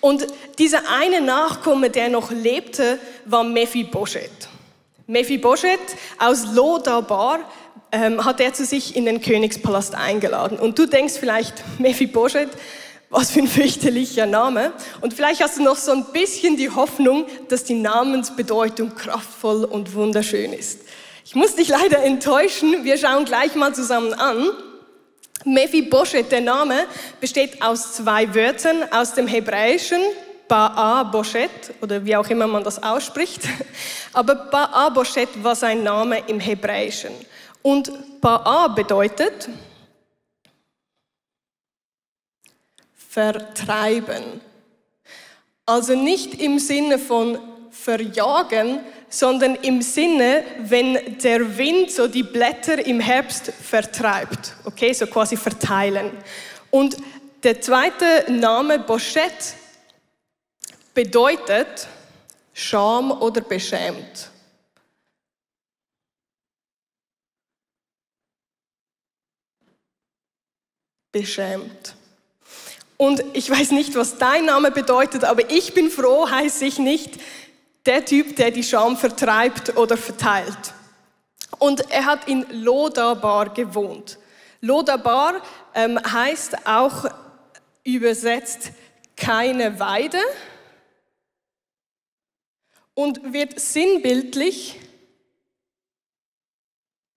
Und 0.01 0.27
dieser 0.59 0.81
eine 0.99 1.21
Nachkomme, 1.21 1.91
der 1.91 2.09
noch 2.09 2.31
lebte, 2.31 2.99
war 3.27 3.45
Mephibosheth. 3.45 4.49
Mephibosheth 5.07 5.95
aus 6.19 6.47
Lodabar 6.55 7.41
ähm, 7.95 8.25
hat 8.25 8.41
er 8.41 8.53
zu 8.53 8.65
sich 8.65 8.97
in 8.97 9.07
den 9.07 9.21
Königspalast 9.21 9.95
eingeladen. 9.95 10.59
Und 10.59 10.79
du 10.79 10.87
denkst 10.87 11.15
vielleicht, 11.19 11.63
Mephibosheth, 11.79 12.51
was 13.09 13.31
für 13.31 13.39
ein 13.41 13.47
fürchterlicher 13.47 14.27
Name. 14.27 14.73
Und 15.01 15.15
vielleicht 15.15 15.41
hast 15.41 15.59
du 15.59 15.63
noch 15.63 15.77
so 15.77 15.93
ein 15.93 16.05
bisschen 16.13 16.57
die 16.57 16.71
Hoffnung, 16.71 17.27
dass 17.49 17.63
die 17.63 17.75
Namensbedeutung 17.75 18.95
kraftvoll 18.97 19.65
und 19.65 19.95
wunderschön 19.95 20.53
ist. 20.53 20.81
Ich 21.25 21.37
muss 21.37 21.55
dich 21.55 21.69
leider 21.69 22.03
enttäuschen. 22.03 22.85
Wir 22.85 22.99
schauen 22.99 23.25
gleich 23.25 23.55
mal 23.55 23.73
zusammen 23.73 24.13
an. 24.13 24.49
Mephibosheth, 25.45 26.33
der 26.33 26.41
Name, 26.41 26.87
besteht 27.21 27.63
aus 27.63 27.93
zwei 27.93 28.35
Wörtern 28.35 28.85
aus 28.91 29.15
dem 29.15 29.29
Hebräischen. 29.29 30.01
Ba'a 30.49 31.05
Boshet 31.05 31.51
oder 31.81 32.05
wie 32.05 32.17
auch 32.17 32.29
immer 32.29 32.47
man 32.47 32.65
das 32.65 32.83
ausspricht. 32.83 33.43
Aber 34.13 34.51
Ba'a 34.51 34.91
Boshet 34.91 35.29
war 35.43 35.55
sein 35.55 35.83
Name 35.83 36.19
im 36.27 36.41
Hebräischen. 36.41 37.13
Und 37.67 37.91
Ba'a 38.21 38.75
bedeutet 38.75 39.49
vertreiben. 42.93 44.43
Also 45.65 45.95
nicht 45.95 46.43
im 46.43 46.59
Sinne 46.59 46.99
von 46.99 47.39
verjagen, 47.71 48.81
sondern 49.09 49.55
im 49.55 49.81
Sinne, 49.81 50.45
wenn 50.59 51.17
der 51.21 51.57
Wind 51.57 51.91
so 51.91 52.07
die 52.07 52.23
Blätter 52.23 52.85
im 52.85 53.01
Herbst 53.01 53.51
vertreibt. 53.51 54.53
Okay, 54.67 54.93
so 54.93 55.07
quasi 55.07 55.39
verteilen. 55.39 56.11
Und 56.71 56.99
der 57.45 57.63
zweite 57.63 58.31
Name 58.31 58.79
Boschet 58.79 59.55
bedeutet 60.93 61.89
Scham 62.53 63.11
oder 63.11 63.41
beschämt. 63.41 64.34
Beschämt. 71.15 71.95
Und 72.97 73.25
ich 73.33 73.49
weiß 73.49 73.71
nicht, 73.71 73.95
was 73.95 74.19
dein 74.19 74.47
Name 74.47 74.71
bedeutet, 74.71 75.25
aber 75.25 75.49
ich 75.51 75.73
bin 75.73 75.91
froh, 75.91 76.29
heiße 76.29 76.65
ich 76.65 76.79
nicht 76.79 77.21
der 77.87 78.05
Typ, 78.05 78.37
der 78.37 78.51
die 78.51 78.65
Scham 78.65 78.97
vertreibt 78.97 79.77
oder 79.77 79.97
verteilt. 79.97 80.75
Und 81.59 81.91
er 81.91 82.05
hat 82.07 82.29
in 82.29 82.45
Lodabar 82.51 83.55
gewohnt. 83.55 84.19
Lodabar 84.61 85.41
ähm, 85.75 85.99
heißt 85.99 86.67
auch 86.67 87.05
übersetzt 87.85 88.73
keine 89.17 89.79
Weide 89.79 90.19
und 92.95 93.33
wird 93.33 93.61
sinnbildlich 93.61 94.81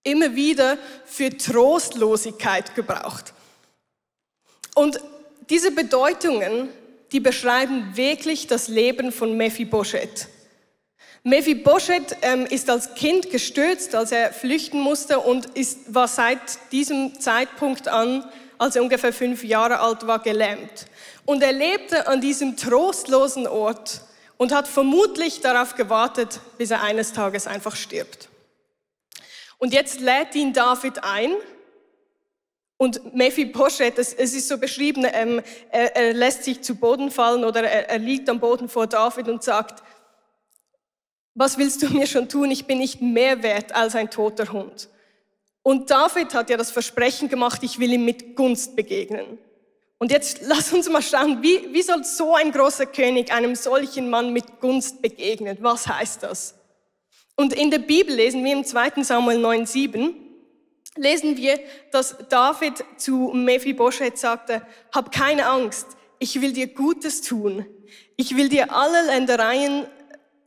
immer 0.03 0.35
wieder 0.35 0.77
für 1.05 1.35
Trostlosigkeit 1.35 2.75
gebraucht. 2.75 3.33
Und 4.77 4.99
diese 5.49 5.71
Bedeutungen, 5.71 6.69
die 7.11 7.19
beschreiben 7.19 7.97
wirklich 7.97 8.45
das 8.45 8.67
Leben 8.67 9.11
von 9.11 9.35
Mephibosheth. 9.35 10.27
Mephibosheth 11.23 12.15
ähm, 12.21 12.45
ist 12.45 12.69
als 12.69 12.93
Kind 12.93 13.31
gestürzt, 13.31 13.95
als 13.95 14.11
er 14.11 14.31
flüchten 14.31 14.79
musste 14.79 15.17
und 15.17 15.47
ist, 15.57 15.95
war 15.95 16.07
seit 16.07 16.71
diesem 16.71 17.19
Zeitpunkt 17.19 17.87
an, 17.87 18.23
als 18.59 18.75
er 18.75 18.83
ungefähr 18.83 19.11
fünf 19.11 19.43
Jahre 19.43 19.79
alt 19.79 20.05
war, 20.05 20.19
gelähmt. 20.19 20.85
Und 21.25 21.41
er 21.41 21.53
lebte 21.53 22.05
an 22.05 22.21
diesem 22.21 22.55
trostlosen 22.55 23.47
Ort 23.47 24.01
und 24.37 24.53
hat 24.53 24.67
vermutlich 24.67 25.41
darauf 25.41 25.73
gewartet, 25.73 26.39
bis 26.59 26.69
er 26.69 26.83
eines 26.83 27.13
Tages 27.13 27.47
einfach 27.47 27.75
stirbt. 27.75 28.29
Und 29.57 29.73
jetzt 29.73 30.01
lädt 30.01 30.35
ihn 30.35 30.53
David 30.53 31.03
ein, 31.03 31.31
und 32.77 33.15
Mephibosheth, 33.15 33.97
es, 33.97 34.13
es 34.13 34.33
ist 34.33 34.47
so 34.47 34.59
beschrieben, 34.59 35.05
ähm, 35.11 35.41
er, 35.71 35.95
er, 35.95 36.13
lässt 36.13 36.43
sich 36.43 36.61
zu 36.61 36.75
Boden 36.75 37.09
fallen 37.09 37.43
oder 37.43 37.63
er, 37.63 37.89
er 37.89 37.97
liegt 37.97 38.29
am 38.29 38.39
Boden 38.39 38.69
vor 38.69 38.85
David 38.85 39.27
und 39.27 39.43
sagt, 39.43 39.83
was 41.33 41.57
willst 41.57 41.81
du 41.81 41.89
mir 41.89 42.05
schon 42.05 42.29
tun? 42.29 42.51
Ich 42.51 42.65
bin 42.65 42.77
nicht 42.77 43.01
mehr 43.01 43.41
wert 43.41 43.75
als 43.75 43.95
ein 43.95 44.09
toter 44.09 44.51
Hund. 44.51 44.89
Und 45.63 45.89
David 45.89 46.33
hat 46.33 46.49
ja 46.49 46.57
das 46.57 46.71
Versprechen 46.71 47.29
gemacht, 47.29 47.61
ich 47.63 47.79
will 47.79 47.91
ihm 47.93 48.05
mit 48.05 48.35
Gunst 48.35 48.75
begegnen. 48.75 49.37
Und 49.97 50.11
jetzt 50.11 50.41
lass 50.43 50.71
uns 50.71 50.87
mal 50.89 51.01
schauen, 51.01 51.41
wie, 51.41 51.73
wie 51.73 51.81
soll 51.81 52.03
so 52.03 52.35
ein 52.35 52.51
großer 52.51 52.85
König 52.85 53.31
einem 53.33 53.55
solchen 53.55 54.09
Mann 54.09 54.31
mit 54.31 54.59
Gunst 54.61 55.01
begegnen? 55.01 55.57
Was 55.61 55.87
heißt 55.87 56.21
das? 56.21 56.55
Und 57.35 57.53
in 57.53 57.71
der 57.71 57.79
Bibel 57.79 58.15
lesen 58.15 58.43
wir 58.43 58.53
im 58.53 58.63
2. 58.63 59.03
Samuel 59.03 59.43
9,7, 59.43 60.13
lesen 60.97 61.37
wir, 61.37 61.59
dass 61.91 62.15
David 62.29 62.83
zu 62.97 63.31
Mephibosheth 63.33 64.17
sagte, 64.17 64.61
hab 64.93 65.11
keine 65.11 65.47
Angst, 65.47 65.87
ich 66.19 66.41
will 66.41 66.53
dir 66.53 66.67
Gutes 66.67 67.21
tun. 67.21 67.65
Ich 68.15 68.35
will 68.35 68.49
dir 68.49 68.73
alle 68.73 69.05
Ländereien, 69.05 69.85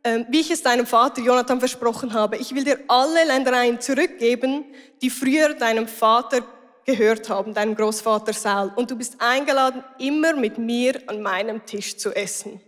äh, 0.03 0.25
wie 0.29 0.41
ich 0.41 0.51
es 0.51 0.63
deinem 0.63 0.87
Vater 0.87 1.23
Jonathan 1.23 1.59
versprochen 1.59 2.13
habe, 2.13 2.37
ich 2.37 2.55
will 2.55 2.65
dir 2.65 2.79
alle 2.89 3.25
Ländereien 3.25 3.81
zurückgeben, 3.81 4.65
die 5.03 5.11
früher 5.11 5.55
deinem 5.55 5.87
Vater 5.87 6.41
gehört 6.85 7.29
haben, 7.29 7.55
deinem 7.55 7.75
Großvater 7.75 8.33
Saul. 8.33 8.73
Und 8.75 8.91
du 8.91 8.97
bist 8.97 9.17
eingeladen, 9.21 9.85
immer 9.99 10.35
mit 10.35 10.59
mir 10.59 11.01
an 11.07 11.23
meinem 11.23 11.65
Tisch 11.65 11.97
zu 11.97 12.15
essen. 12.15 12.61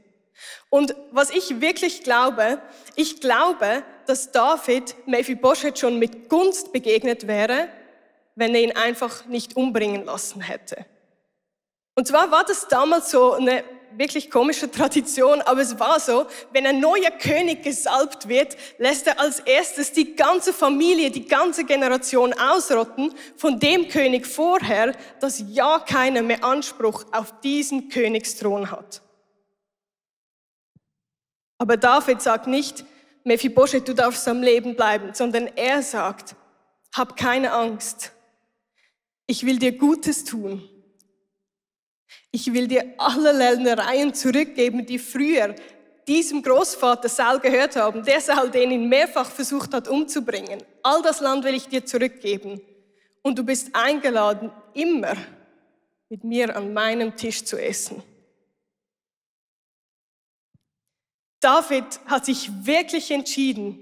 Und 0.70 0.94
was 1.10 1.30
ich 1.30 1.60
wirklich 1.60 2.02
glaube, 2.02 2.60
ich 2.96 3.20
glaube, 3.20 3.82
dass 4.06 4.32
David 4.32 4.94
Mephibosheth 5.06 5.78
schon 5.78 5.98
mit 5.98 6.28
Gunst 6.28 6.72
begegnet 6.72 7.26
wäre, 7.26 7.68
wenn 8.34 8.54
er 8.54 8.62
ihn 8.62 8.76
einfach 8.76 9.26
nicht 9.26 9.56
umbringen 9.56 10.04
lassen 10.04 10.40
hätte. 10.40 10.86
Und 11.94 12.08
zwar 12.08 12.30
war 12.30 12.44
das 12.44 12.68
damals 12.68 13.10
so 13.10 13.32
eine 13.32 13.64
wirklich 13.98 14.30
komische 14.30 14.70
Tradition, 14.70 15.42
aber 15.42 15.60
es 15.60 15.78
war 15.78 16.00
so, 16.00 16.26
wenn 16.52 16.66
ein 16.66 16.80
neuer 16.80 17.10
König 17.10 17.62
gesalbt 17.62 18.28
wird, 18.28 18.56
lässt 18.78 19.06
er 19.06 19.20
als 19.20 19.40
erstes 19.40 19.92
die 19.92 20.16
ganze 20.16 20.54
Familie, 20.54 21.10
die 21.10 21.26
ganze 21.26 21.64
Generation 21.64 22.32
ausrotten 22.32 23.14
von 23.36 23.58
dem 23.58 23.88
König 23.88 24.26
vorher, 24.26 24.94
dass 25.20 25.44
ja 25.48 25.78
keiner 25.80 26.22
mehr 26.22 26.42
Anspruch 26.42 27.04
auf 27.12 27.40
diesen 27.40 27.88
Königsthron 27.90 28.70
hat. 28.70 29.01
Aber 31.62 31.76
David 31.76 32.20
sagt 32.20 32.48
nicht, 32.48 32.84
Mephibosheth, 33.22 33.86
du 33.86 33.94
darfst 33.94 34.26
am 34.26 34.42
Leben 34.42 34.74
bleiben, 34.74 35.14
sondern 35.14 35.46
er 35.46 35.80
sagt, 35.80 36.34
hab 36.92 37.16
keine 37.16 37.52
Angst. 37.52 38.10
Ich 39.28 39.46
will 39.46 39.60
dir 39.60 39.70
Gutes 39.70 40.24
tun. 40.24 40.68
Ich 42.32 42.52
will 42.52 42.66
dir 42.66 42.94
alle 42.98 43.30
Ländereien 43.30 44.12
zurückgeben, 44.12 44.84
die 44.86 44.98
früher 44.98 45.54
diesem 46.08 46.42
Großvater 46.42 47.08
Saul 47.08 47.38
gehört 47.38 47.76
haben, 47.76 48.02
der 48.02 48.20
Saul, 48.20 48.50
den 48.50 48.72
ihn 48.72 48.88
mehrfach 48.88 49.30
versucht 49.30 49.72
hat 49.72 49.86
umzubringen. 49.86 50.60
All 50.82 51.00
das 51.00 51.20
Land 51.20 51.44
will 51.44 51.54
ich 51.54 51.68
dir 51.68 51.86
zurückgeben. 51.86 52.60
Und 53.22 53.38
du 53.38 53.44
bist 53.44 53.68
eingeladen, 53.72 54.50
immer 54.74 55.14
mit 56.08 56.24
mir 56.24 56.56
an 56.56 56.72
meinem 56.72 57.14
Tisch 57.14 57.44
zu 57.44 57.56
essen. 57.56 58.02
David 61.42 61.84
hat 62.06 62.24
sich 62.24 62.50
wirklich 62.64 63.10
entschieden, 63.10 63.78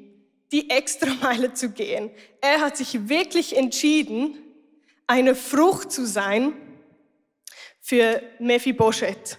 die 0.50 0.71
Extrameile 0.71 1.52
zu 1.55 1.71
gehen. 1.71 2.11
Er 2.40 2.62
hat 2.62 2.76
sich 2.76 3.09
wirklich 3.09 3.57
entschieden, 3.57 4.38
eine 5.07 5.35
Frucht 5.35 5.93
zu 5.93 6.07
sein 6.07 6.55
für 7.81 8.23
Mephibosheth. 8.38 9.38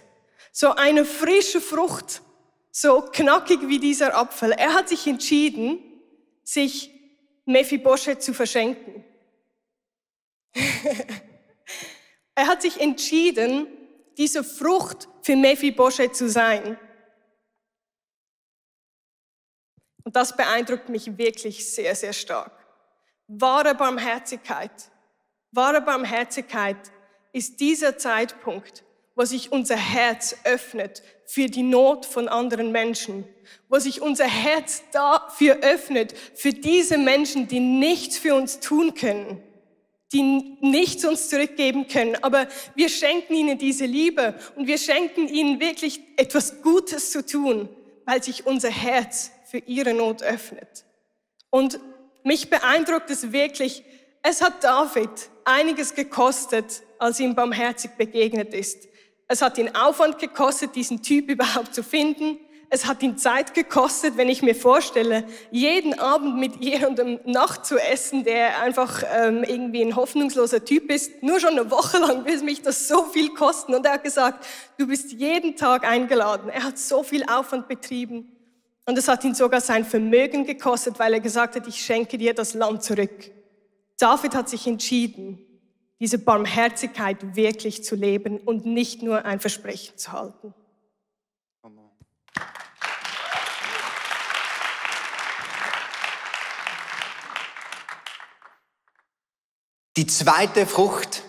So 0.52 0.70
eine 0.70 1.04
frische 1.04 1.60
Frucht, 1.60 2.22
so 2.70 3.02
knackig 3.12 3.68
wie 3.68 3.80
dieser 3.80 4.16
Apfel. 4.16 4.52
Er 4.52 4.74
hat 4.74 4.88
sich 4.88 5.06
entschieden, 5.06 5.80
sich 6.44 6.90
Mephibosheth 7.44 8.22
zu 8.22 8.32
verschenken. 8.34 9.04
er 12.34 12.46
hat 12.46 12.62
sich 12.62 12.80
entschieden, 12.80 13.66
diese 14.16 14.44
Frucht 14.44 15.08
für 15.22 15.34
Mephibosheth 15.34 16.14
zu 16.14 16.28
sein. 16.28 16.78
Und 20.04 20.16
das 20.16 20.36
beeindruckt 20.36 20.88
mich 20.88 21.16
wirklich 21.18 21.70
sehr, 21.70 21.94
sehr 21.94 22.12
stark. 22.12 22.52
Wahre 23.28 23.74
Barmherzigkeit, 23.74 24.70
wahre 25.52 25.80
Barmherzigkeit 25.80 26.76
ist 27.32 27.60
dieser 27.60 27.96
Zeitpunkt, 27.96 28.84
wo 29.14 29.24
sich 29.24 29.52
unser 29.52 29.76
Herz 29.76 30.36
öffnet 30.44 31.02
für 31.26 31.46
die 31.46 31.62
Not 31.62 32.06
von 32.06 32.28
anderen 32.28 32.72
Menschen, 32.72 33.24
wo 33.68 33.78
sich 33.78 34.00
unser 34.00 34.26
Herz 34.26 34.82
dafür 34.92 35.58
öffnet, 35.60 36.14
für 36.34 36.52
diese 36.52 36.98
Menschen, 36.98 37.48
die 37.48 37.60
nichts 37.60 38.18
für 38.18 38.34
uns 38.34 38.60
tun 38.60 38.94
können, 38.94 39.42
die 40.12 40.22
nichts 40.60 41.04
uns 41.04 41.28
zurückgeben 41.28 41.88
können, 41.88 42.16
aber 42.22 42.48
wir 42.74 42.88
schenken 42.88 43.34
ihnen 43.34 43.58
diese 43.58 43.86
Liebe 43.86 44.34
und 44.56 44.66
wir 44.66 44.78
schenken 44.78 45.28
ihnen 45.28 45.60
wirklich 45.60 46.00
etwas 46.16 46.62
Gutes 46.62 47.10
zu 47.12 47.24
tun, 47.24 47.68
weil 48.04 48.22
sich 48.22 48.46
unser 48.46 48.70
Herz 48.70 49.30
für 49.52 49.58
ihre 49.58 49.92
Not 49.92 50.22
öffnet. 50.22 50.86
Und 51.50 51.78
mich 52.24 52.48
beeindruckt 52.48 53.10
es 53.10 53.32
wirklich, 53.32 53.84
es 54.22 54.40
hat 54.40 54.64
David 54.64 55.10
einiges 55.44 55.94
gekostet, 55.94 56.82
als 56.98 57.20
ihm 57.20 57.34
barmherzig 57.34 57.90
begegnet 57.98 58.54
ist. 58.54 58.88
Es 59.28 59.42
hat 59.42 59.58
ihn 59.58 59.74
Aufwand 59.74 60.18
gekostet, 60.18 60.74
diesen 60.74 61.02
Typ 61.02 61.28
überhaupt 61.28 61.74
zu 61.74 61.82
finden. 61.82 62.38
Es 62.70 62.86
hat 62.86 63.02
ihn 63.02 63.18
Zeit 63.18 63.52
gekostet, 63.52 64.16
wenn 64.16 64.30
ich 64.30 64.40
mir 64.40 64.54
vorstelle, 64.54 65.26
jeden 65.50 65.98
Abend 65.98 66.38
mit 66.38 66.56
jemandem 66.56 67.20
Nacht 67.26 67.66
zu 67.66 67.76
essen, 67.76 68.24
der 68.24 68.62
einfach 68.62 69.02
ähm, 69.14 69.44
irgendwie 69.44 69.82
ein 69.82 69.96
hoffnungsloser 69.96 70.64
Typ 70.64 70.90
ist. 70.90 71.22
Nur 71.22 71.40
schon 71.40 71.50
eine 71.50 71.70
Woche 71.70 71.98
lang 71.98 72.24
will 72.24 72.42
mich 72.42 72.62
das 72.62 72.88
so 72.88 73.04
viel 73.04 73.34
kosten. 73.34 73.74
Und 73.74 73.84
er 73.84 73.92
hat 73.94 74.04
gesagt, 74.04 74.46
du 74.78 74.86
bist 74.86 75.12
jeden 75.12 75.56
Tag 75.56 75.86
eingeladen. 75.86 76.48
Er 76.48 76.64
hat 76.64 76.78
so 76.78 77.02
viel 77.02 77.24
Aufwand 77.24 77.68
betrieben. 77.68 78.38
Und 78.84 78.98
es 78.98 79.06
hat 79.08 79.22
ihn 79.24 79.34
sogar 79.34 79.60
sein 79.60 79.84
Vermögen 79.84 80.44
gekostet, 80.44 80.98
weil 80.98 81.14
er 81.14 81.20
gesagt 81.20 81.54
hat, 81.54 81.66
ich 81.68 81.84
schenke 81.84 82.18
dir 82.18 82.34
das 82.34 82.54
Land 82.54 82.82
zurück. 82.82 83.30
David 83.98 84.34
hat 84.34 84.48
sich 84.48 84.66
entschieden, 84.66 85.38
diese 86.00 86.18
Barmherzigkeit 86.18 87.36
wirklich 87.36 87.84
zu 87.84 87.94
leben 87.94 88.38
und 88.38 88.66
nicht 88.66 89.02
nur 89.02 89.24
ein 89.24 89.38
Versprechen 89.38 89.96
zu 89.96 90.10
halten. 90.10 90.52
Die 99.96 100.06
zweite 100.06 100.66
Frucht, 100.66 101.22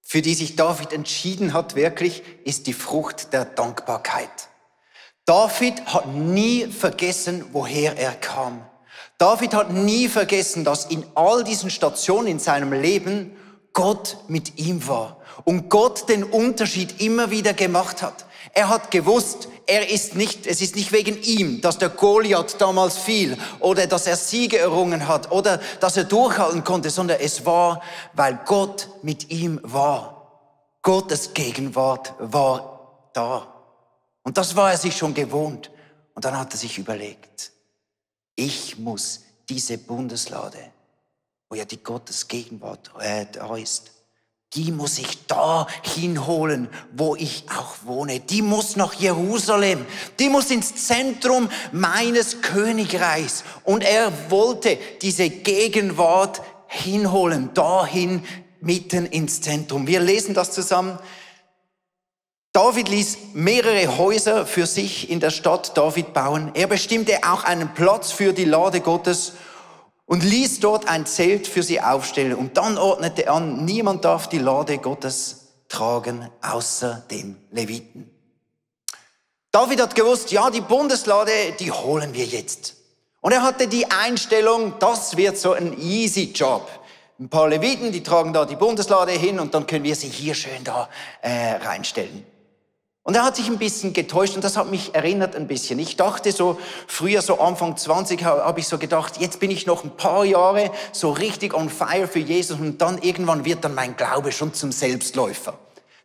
für 0.00 0.22
die 0.22 0.34
sich 0.34 0.56
David 0.56 0.92
entschieden 0.92 1.52
hat, 1.52 1.74
wirklich, 1.74 2.22
ist 2.44 2.68
die 2.68 2.72
Frucht 2.72 3.32
der 3.34 3.44
Dankbarkeit. 3.44 4.48
David 5.26 5.84
hat 5.86 6.06
nie 6.14 6.66
vergessen, 6.68 7.44
woher 7.52 7.98
er 7.98 8.12
kam. 8.12 8.62
David 9.18 9.54
hat 9.54 9.72
nie 9.72 10.08
vergessen, 10.08 10.64
dass 10.64 10.84
in 10.84 11.04
all 11.16 11.42
diesen 11.42 11.68
Stationen 11.68 12.28
in 12.28 12.38
seinem 12.38 12.72
Leben 12.72 13.36
Gott 13.72 14.18
mit 14.28 14.58
ihm 14.58 14.86
war 14.86 15.16
und 15.44 15.68
Gott 15.68 16.08
den 16.08 16.22
Unterschied 16.22 17.00
immer 17.00 17.30
wieder 17.32 17.54
gemacht 17.54 18.02
hat. 18.02 18.26
Er 18.54 18.68
hat 18.68 18.92
gewusst, 18.92 19.48
er 19.66 19.90
ist 19.90 20.14
nicht, 20.14 20.46
es 20.46 20.62
ist 20.62 20.76
nicht 20.76 20.92
wegen 20.92 21.20
ihm, 21.20 21.60
dass 21.60 21.78
der 21.78 21.88
Goliath 21.88 22.60
damals 22.60 22.96
fiel 22.96 23.36
oder 23.58 23.88
dass 23.88 24.06
er 24.06 24.16
Siege 24.16 24.58
errungen 24.58 25.08
hat 25.08 25.32
oder 25.32 25.60
dass 25.80 25.96
er 25.96 26.04
durchhalten 26.04 26.62
konnte, 26.62 26.90
sondern 26.90 27.18
es 27.20 27.44
war, 27.44 27.82
weil 28.12 28.38
Gott 28.46 28.88
mit 29.02 29.30
ihm 29.30 29.58
war. 29.64 30.52
Gottes 30.82 31.34
Gegenwart 31.34 32.14
war 32.20 33.08
da. 33.12 33.55
Und 34.26 34.36
das 34.38 34.56
war 34.56 34.72
er 34.72 34.76
sich 34.76 34.96
schon 34.96 35.14
gewohnt. 35.14 35.70
Und 36.12 36.24
dann 36.24 36.36
hat 36.36 36.52
er 36.52 36.58
sich 36.58 36.78
überlegt, 36.78 37.52
ich 38.34 38.76
muss 38.76 39.20
diese 39.48 39.78
Bundeslade, 39.78 40.58
wo 41.48 41.54
ja 41.54 41.64
die 41.64 41.80
Gottes 41.80 42.26
Gegenwart 42.26 42.90
äh, 42.98 43.26
da 43.30 43.56
ist, 43.56 43.92
die 44.54 44.72
muss 44.72 44.98
ich 44.98 45.28
da 45.28 45.68
hinholen, 45.82 46.68
wo 46.92 47.14
ich 47.14 47.44
auch 47.56 47.76
wohne. 47.84 48.18
Die 48.18 48.42
muss 48.42 48.74
nach 48.74 48.94
Jerusalem. 48.94 49.86
Die 50.18 50.28
muss 50.28 50.50
ins 50.50 50.88
Zentrum 50.88 51.48
meines 51.70 52.42
Königreichs. 52.42 53.44
Und 53.62 53.84
er 53.84 54.12
wollte 54.28 54.76
diese 55.02 55.30
Gegenwart 55.30 56.42
hinholen, 56.66 57.54
dahin 57.54 58.24
mitten 58.60 59.06
ins 59.06 59.40
Zentrum. 59.40 59.86
Wir 59.86 60.00
lesen 60.00 60.34
das 60.34 60.50
zusammen 60.50 60.98
David 62.56 62.88
ließ 62.88 63.18
mehrere 63.34 63.98
Häuser 63.98 64.46
für 64.46 64.64
sich 64.64 65.10
in 65.10 65.20
der 65.20 65.28
Stadt 65.28 65.76
David 65.76 66.14
bauen. 66.14 66.52
Er 66.54 66.66
bestimmte 66.66 67.18
auch 67.22 67.44
einen 67.44 67.74
Platz 67.74 68.12
für 68.12 68.32
die 68.32 68.46
Lade 68.46 68.80
Gottes 68.80 69.34
und 70.06 70.24
ließ 70.24 70.60
dort 70.60 70.88
ein 70.88 71.04
Zelt 71.04 71.46
für 71.46 71.62
sie 71.62 71.82
aufstellen. 71.82 72.32
Und 72.32 72.56
dann 72.56 72.78
ordnete 72.78 73.26
er 73.26 73.34
an, 73.34 73.66
niemand 73.66 74.06
darf 74.06 74.30
die 74.30 74.38
Lade 74.38 74.78
Gottes 74.78 75.48
tragen, 75.68 76.30
außer 76.40 77.04
den 77.10 77.36
Leviten. 77.50 78.10
David 79.52 79.82
hat 79.82 79.94
gewusst, 79.94 80.32
ja, 80.32 80.48
die 80.48 80.62
Bundeslade, 80.62 81.52
die 81.60 81.70
holen 81.70 82.14
wir 82.14 82.24
jetzt. 82.24 82.76
Und 83.20 83.32
er 83.32 83.42
hatte 83.42 83.68
die 83.68 83.90
Einstellung, 83.90 84.78
das 84.78 85.18
wird 85.18 85.36
so 85.36 85.52
ein 85.52 85.78
easy 85.78 86.32
Job. 86.34 86.70
Ein 87.20 87.28
paar 87.28 87.50
Leviten, 87.50 87.92
die 87.92 88.02
tragen 88.02 88.32
da 88.32 88.46
die 88.46 88.56
Bundeslade 88.56 89.12
hin 89.12 89.40
und 89.40 89.52
dann 89.52 89.66
können 89.66 89.84
wir 89.84 89.94
sie 89.94 90.08
hier 90.08 90.34
schön 90.34 90.64
da 90.64 90.88
äh, 91.20 91.56
reinstellen. 91.56 92.24
Und 93.06 93.14
er 93.14 93.22
hat 93.22 93.36
sich 93.36 93.46
ein 93.46 93.58
bisschen 93.58 93.92
getäuscht 93.92 94.34
und 94.34 94.42
das 94.42 94.56
hat 94.56 94.68
mich 94.68 94.92
erinnert 94.92 95.36
ein 95.36 95.46
bisschen. 95.46 95.78
Ich 95.78 95.94
dachte 95.94 96.32
so, 96.32 96.58
früher 96.88 97.22
so 97.22 97.38
Anfang 97.38 97.76
20 97.76 98.24
habe 98.24 98.58
ich 98.58 98.66
so 98.66 98.78
gedacht, 98.78 99.18
jetzt 99.20 99.38
bin 99.38 99.52
ich 99.52 99.64
noch 99.64 99.84
ein 99.84 99.96
paar 99.96 100.24
Jahre 100.24 100.72
so 100.90 101.12
richtig 101.12 101.54
on 101.54 101.70
fire 101.70 102.08
für 102.08 102.18
Jesus 102.18 102.58
und 102.58 102.82
dann 102.82 102.98
irgendwann 102.98 103.44
wird 103.44 103.64
dann 103.64 103.76
mein 103.76 103.96
Glaube 103.96 104.32
schon 104.32 104.52
zum 104.54 104.72
Selbstläufer. 104.72 105.56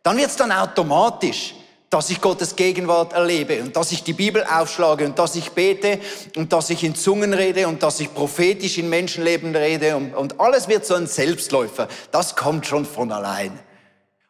Dann 0.03 0.15
wird 0.15 0.29
es 0.29 0.35
dann 0.35 0.51
automatisch, 0.51 1.55
dass 1.89 2.11
ich 2.11 2.21
Gottes 2.21 2.55
Gegenwart 2.55 3.13
erlebe 3.13 3.63
und 3.63 3.75
dass 3.75 3.91
ich 3.91 4.03
die 4.03 4.13
Bibel 4.13 4.45
aufschlage 4.45 5.05
und 5.05 5.17
dass 5.17 5.35
ich 5.35 5.53
bete 5.53 5.99
und 6.35 6.53
dass 6.53 6.69
ich 6.69 6.83
in 6.83 6.93
Zungen 6.93 7.33
rede 7.33 7.67
und 7.67 7.81
dass 7.81 7.99
ich 7.99 8.13
prophetisch 8.13 8.77
in 8.77 8.89
Menschenleben 8.89 9.55
rede 9.55 9.97
und, 9.97 10.13
und 10.13 10.39
alles 10.39 10.67
wird 10.67 10.85
so 10.85 10.93
ein 10.93 11.07
Selbstläufer. 11.07 11.87
Das 12.11 12.35
kommt 12.35 12.67
schon 12.67 12.85
von 12.85 13.11
allein. 13.11 13.59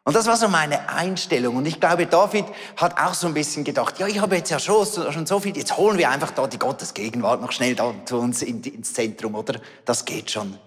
Und 0.04 0.16
das 0.16 0.26
war 0.26 0.36
so 0.36 0.48
meine 0.48 0.88
Einstellung. 0.88 1.56
Und 1.56 1.66
ich 1.66 1.78
glaube, 1.78 2.06
David 2.06 2.46
hat 2.76 2.98
auch 2.98 3.14
so 3.14 3.28
ein 3.28 3.34
bisschen 3.34 3.62
gedacht, 3.62 4.00
ja, 4.00 4.08
ich 4.08 4.20
habe 4.20 4.36
jetzt 4.36 4.50
ja 4.50 4.58
schon, 4.58 4.84
schon 4.84 5.26
so 5.26 5.38
viel, 5.38 5.56
jetzt 5.56 5.76
holen 5.76 5.96
wir 5.96 6.10
einfach 6.10 6.32
da 6.32 6.46
die 6.48 6.58
Gottesgegenwart 6.58 7.40
noch 7.40 7.52
schnell 7.52 7.76
da 7.76 7.94
zu 8.04 8.18
uns 8.18 8.42
ins 8.42 8.94
Zentrum, 8.94 9.36
oder? 9.36 9.60
Das 9.84 10.04
geht 10.04 10.30
schon. 10.30 10.58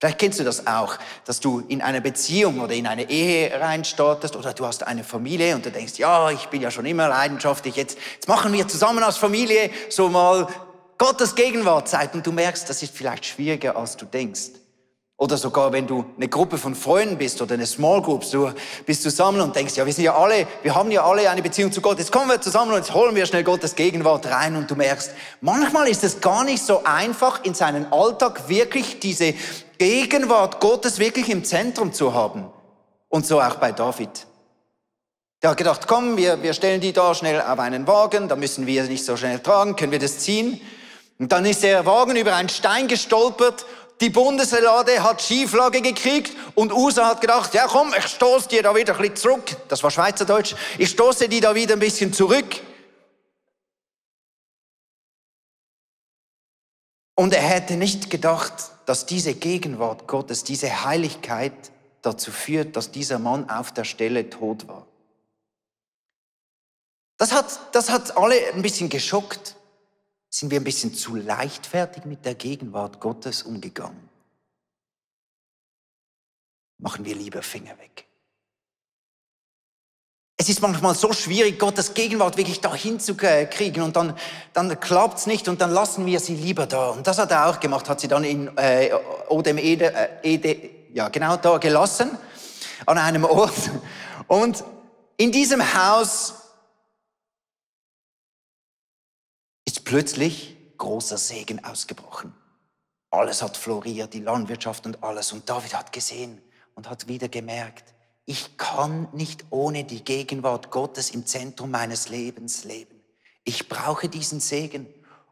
Vielleicht 0.00 0.18
kennst 0.18 0.38
du 0.38 0.44
das 0.44 0.66
auch, 0.66 0.96
dass 1.24 1.40
du 1.40 1.64
in 1.68 1.82
eine 1.82 2.00
Beziehung 2.00 2.60
oder 2.60 2.72
in 2.72 2.86
eine 2.86 3.10
Ehe 3.10 3.60
reinstartest 3.60 4.36
oder 4.36 4.52
du 4.52 4.64
hast 4.64 4.84
eine 4.84 5.02
Familie 5.02 5.56
und 5.56 5.66
du 5.66 5.72
denkst, 5.72 5.98
ja, 5.98 6.30
ich 6.30 6.46
bin 6.46 6.62
ja 6.62 6.70
schon 6.70 6.86
immer 6.86 7.08
leidenschaftlich, 7.08 7.74
jetzt, 7.74 7.98
jetzt 8.14 8.28
machen 8.28 8.52
wir 8.52 8.68
zusammen 8.68 9.02
als 9.02 9.16
Familie 9.16 9.70
so 9.90 10.08
mal 10.08 10.46
Gottes 10.98 11.34
Gegenwartzeit 11.34 12.14
und 12.14 12.24
du 12.24 12.30
merkst, 12.30 12.68
das 12.68 12.82
ist 12.82 12.96
vielleicht 12.96 13.26
schwieriger, 13.26 13.76
als 13.76 13.96
du 13.96 14.04
denkst. 14.04 14.50
Oder 15.20 15.36
sogar, 15.36 15.72
wenn 15.72 15.84
du 15.84 16.04
eine 16.16 16.28
Gruppe 16.28 16.58
von 16.58 16.76
Freunden 16.76 17.18
bist 17.18 17.42
oder 17.42 17.54
eine 17.54 17.66
Small 17.66 18.00
Group, 18.00 18.24
du 18.30 18.52
bist 18.86 19.02
zusammen 19.02 19.40
und 19.40 19.54
denkst, 19.54 19.74
ja, 19.74 19.84
wir 19.84 19.92
sind 19.92 20.04
ja 20.04 20.16
alle, 20.16 20.46
wir 20.62 20.76
haben 20.76 20.92
ja 20.92 21.04
alle 21.04 21.28
eine 21.28 21.42
Beziehung 21.42 21.72
zu 21.72 21.80
Gott. 21.80 21.98
Jetzt 21.98 22.12
kommen 22.12 22.30
wir 22.30 22.40
zusammen 22.40 22.70
und 22.70 22.78
jetzt 22.78 22.94
holen 22.94 23.16
wir 23.16 23.26
schnell 23.26 23.42
Gottes 23.42 23.74
Gegenwart 23.74 24.26
rein 24.26 24.54
und 24.54 24.70
du 24.70 24.76
merkst, 24.76 25.10
manchmal 25.40 25.88
ist 25.88 26.04
es 26.04 26.20
gar 26.20 26.44
nicht 26.44 26.62
so 26.62 26.84
einfach, 26.84 27.42
in 27.42 27.52
seinen 27.52 27.92
Alltag 27.92 28.48
wirklich 28.48 29.00
diese 29.00 29.34
Gegenwart 29.76 30.60
Gottes 30.60 31.00
wirklich 31.00 31.28
im 31.30 31.44
Zentrum 31.44 31.92
zu 31.92 32.14
haben. 32.14 32.46
Und 33.08 33.26
so 33.26 33.40
auch 33.40 33.56
bei 33.56 33.72
David. 33.72 34.24
Der 35.42 35.50
hat 35.50 35.56
gedacht, 35.56 35.88
komm, 35.88 36.16
wir, 36.16 36.44
wir 36.44 36.54
stellen 36.54 36.80
die 36.80 36.92
da 36.92 37.12
schnell 37.12 37.40
auf 37.40 37.58
einen 37.58 37.88
Wagen, 37.88 38.28
da 38.28 38.36
müssen 38.36 38.68
wir 38.68 38.84
nicht 38.84 39.04
so 39.04 39.16
schnell 39.16 39.40
tragen, 39.40 39.74
können 39.74 39.90
wir 39.90 39.98
das 39.98 40.20
ziehen. 40.20 40.60
Und 41.18 41.32
dann 41.32 41.44
ist 41.44 41.64
der 41.64 41.86
Wagen 41.86 42.14
über 42.14 42.36
einen 42.36 42.48
Stein 42.48 42.86
gestolpert 42.86 43.66
die 44.00 44.10
Bundeslade 44.10 45.02
hat 45.02 45.22
Schieflage 45.22 45.82
gekriegt 45.82 46.32
und 46.54 46.72
USA 46.72 47.08
hat 47.08 47.20
gedacht, 47.20 47.52
ja 47.54 47.66
komm, 47.66 47.92
ich 47.96 48.06
stoße 48.06 48.48
dir 48.48 48.62
da 48.62 48.74
wieder 48.74 48.94
ein 48.94 49.00
bisschen 49.00 49.16
zurück. 49.16 49.56
Das 49.68 49.82
war 49.82 49.90
Schweizerdeutsch. 49.90 50.54
Ich 50.78 50.90
stoße 50.90 51.28
die 51.28 51.40
da 51.40 51.54
wieder 51.54 51.74
ein 51.74 51.80
bisschen 51.80 52.12
zurück. 52.12 52.60
Und 57.16 57.34
er 57.34 57.42
hätte 57.42 57.74
nicht 57.74 58.10
gedacht, 58.10 58.52
dass 58.86 59.04
diese 59.04 59.34
Gegenwart 59.34 60.06
Gottes, 60.06 60.44
diese 60.44 60.84
Heiligkeit 60.84 61.52
dazu 62.02 62.30
führt, 62.30 62.76
dass 62.76 62.92
dieser 62.92 63.18
Mann 63.18 63.50
auf 63.50 63.72
der 63.72 63.82
Stelle 63.82 64.30
tot 64.30 64.68
war. 64.68 64.86
Das 67.16 67.32
hat, 67.32 67.74
das 67.74 67.90
hat 67.90 68.16
alle 68.16 68.36
ein 68.54 68.62
bisschen 68.62 68.88
geschockt. 68.88 69.56
Sind 70.30 70.50
wir 70.50 70.60
ein 70.60 70.64
bisschen 70.64 70.94
zu 70.94 71.16
leichtfertig 71.16 72.04
mit 72.04 72.24
der 72.24 72.34
Gegenwart 72.34 73.00
Gottes 73.00 73.42
umgegangen? 73.42 74.08
Machen 76.78 77.04
wir 77.04 77.14
lieber 77.14 77.42
Finger 77.42 77.76
weg. 77.78 78.06
Es 80.40 80.48
ist 80.48 80.62
manchmal 80.62 80.94
so 80.94 81.12
schwierig, 81.12 81.58
Gottes 81.58 81.94
Gegenwart 81.94 82.36
wirklich 82.36 82.60
da 82.60 82.72
hinzukriegen 82.72 83.82
und 83.82 83.96
dann, 83.96 84.16
dann 84.52 84.78
klappt's 84.78 85.26
nicht 85.26 85.48
und 85.48 85.60
dann 85.60 85.72
lassen 85.72 86.06
wir 86.06 86.20
sie 86.20 86.36
lieber 86.36 86.66
da. 86.66 86.90
Und 86.90 87.08
das 87.08 87.18
hat 87.18 87.32
er 87.32 87.48
auch 87.48 87.58
gemacht, 87.58 87.88
hat 87.88 87.98
sie 87.98 88.06
dann 88.06 88.22
in 88.22 88.56
äh, 88.56 88.90
Odem 89.28 89.58
Ede, 89.58 89.92
äh, 89.92 90.08
Ede, 90.22 90.70
ja 90.94 91.08
genau 91.08 91.36
da 91.36 91.58
gelassen, 91.58 92.16
an 92.86 92.98
einem 92.98 93.24
Ort. 93.24 93.70
Und 94.28 94.62
in 95.16 95.32
diesem 95.32 95.74
Haus 95.74 96.34
plötzlich 99.88 100.54
großer 100.76 101.16
Segen 101.16 101.64
ausgebrochen. 101.64 102.34
Alles 103.10 103.40
hat 103.40 103.56
floriert, 103.56 104.12
die 104.12 104.20
Landwirtschaft 104.20 104.84
und 104.84 105.02
alles. 105.02 105.32
Und 105.32 105.48
David 105.48 105.74
hat 105.74 105.94
gesehen 105.94 106.42
und 106.74 106.90
hat 106.90 107.08
wieder 107.08 107.30
gemerkt, 107.30 107.94
ich 108.26 108.58
kann 108.58 109.08
nicht 109.14 109.46
ohne 109.48 109.84
die 109.84 110.04
Gegenwart 110.04 110.70
Gottes 110.70 111.10
im 111.12 111.24
Zentrum 111.24 111.70
meines 111.70 112.10
Lebens 112.10 112.64
leben. 112.64 113.00
Ich 113.44 113.70
brauche 113.70 114.10
diesen 114.10 114.40
Segen. 114.40 114.86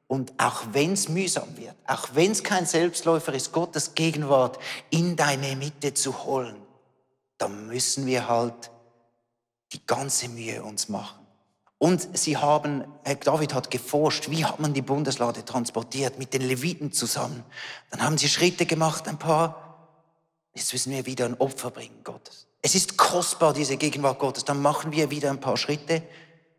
Und 0.07 0.33
auch 0.38 0.62
wenn 0.73 0.95
es 0.95 1.11
mühsam 1.11 1.55
wird, 1.59 1.77
auch 1.87 2.09
wenn 2.14 2.33
es 2.33 2.42
kein 2.42 2.64
Selbstläufer 2.64 3.35
ist, 3.35 3.53
Gottes 3.53 3.95
Gegenwart 3.95 4.59
in 4.88 5.16
deine 5.16 5.55
Mitte 5.57 5.92
zu 5.92 6.25
holen, 6.25 6.57
dann 7.37 7.66
müssen 7.66 8.07
wir 8.07 8.27
halt 8.27 8.71
die 9.73 9.85
ganze 9.85 10.31
Mühe 10.31 10.62
uns 10.62 10.88
machen. 10.88 11.26
Und 11.79 12.17
sie 12.17 12.39
haben, 12.39 12.85
David 13.25 13.53
hat 13.53 13.71
geforscht, 13.71 14.31
wie 14.31 14.45
hat 14.45 14.61
man 14.61 14.73
die 14.73 14.83
Bundeslade 14.83 15.45
transportiert 15.45 16.19
mit 16.19 16.33
den 16.33 16.43
Leviten 16.43 16.91
zusammen. 16.91 17.45
Dann 17.91 18.03
haben 18.03 18.19
sie 18.19 18.29
Schritte 18.29 18.65
gemacht, 18.65 19.07
ein 19.09 19.19
paar. 19.19 19.93
Jetzt 20.55 20.73
müssen 20.73 20.91
wir 20.93 21.05
wieder 21.05 21.27
ein 21.27 21.39
Opfer 21.39 21.71
bringen, 21.71 22.03
Gottes. 22.03 22.47
Es 22.62 22.75
ist 22.75 22.97
kostbar, 22.97 23.53
diese 23.53 23.77
Gegenwart 23.77 24.19
Gottes. 24.19 24.45
Dann 24.45 24.62
machen 24.62 24.93
wir 24.93 25.11
wieder 25.11 25.29
ein 25.29 25.41
paar 25.41 25.59
Schritte. 25.59 26.03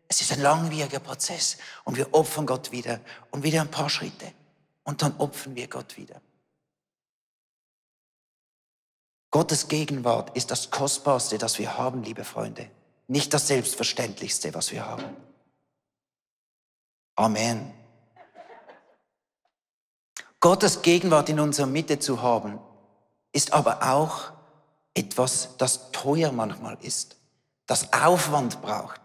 Es 0.06 0.20
ist 0.20 0.32
ein 0.32 0.40
langwieriger 0.40 1.00
Prozess. 1.00 1.58
Und 1.84 1.96
wir 1.96 2.14
opfern 2.14 2.46
Gott 2.46 2.70
wieder 2.70 3.00
und 3.32 3.42
wieder 3.42 3.60
ein 3.60 3.70
paar 3.70 3.90
Schritte. 3.90 4.32
Und 4.84 5.02
dann 5.02 5.16
opfern 5.18 5.56
wir 5.56 5.66
Gott 5.66 5.96
wieder. 5.96 6.20
Gottes 9.32 9.66
Gegenwart 9.66 10.34
ist 10.36 10.52
das 10.52 10.70
Kostbarste, 10.70 11.38
das 11.38 11.58
wir 11.58 11.76
haben, 11.76 12.04
liebe 12.04 12.24
Freunde 12.24 12.70
nicht 13.08 13.34
das 13.34 13.48
Selbstverständlichste, 13.48 14.54
was 14.54 14.70
wir 14.70 14.86
haben. 14.86 15.04
Amen. 17.16 17.74
Gottes 20.40 20.82
Gegenwart 20.82 21.28
in 21.28 21.40
unserer 21.40 21.66
Mitte 21.66 21.98
zu 21.98 22.22
haben, 22.22 22.60
ist 23.32 23.52
aber 23.52 23.82
auch 23.90 24.30
etwas, 24.94 25.56
das 25.58 25.90
teuer 25.90 26.30
manchmal 26.30 26.78
ist, 26.80 27.16
das 27.66 27.92
Aufwand 27.92 28.62
braucht. 28.62 29.00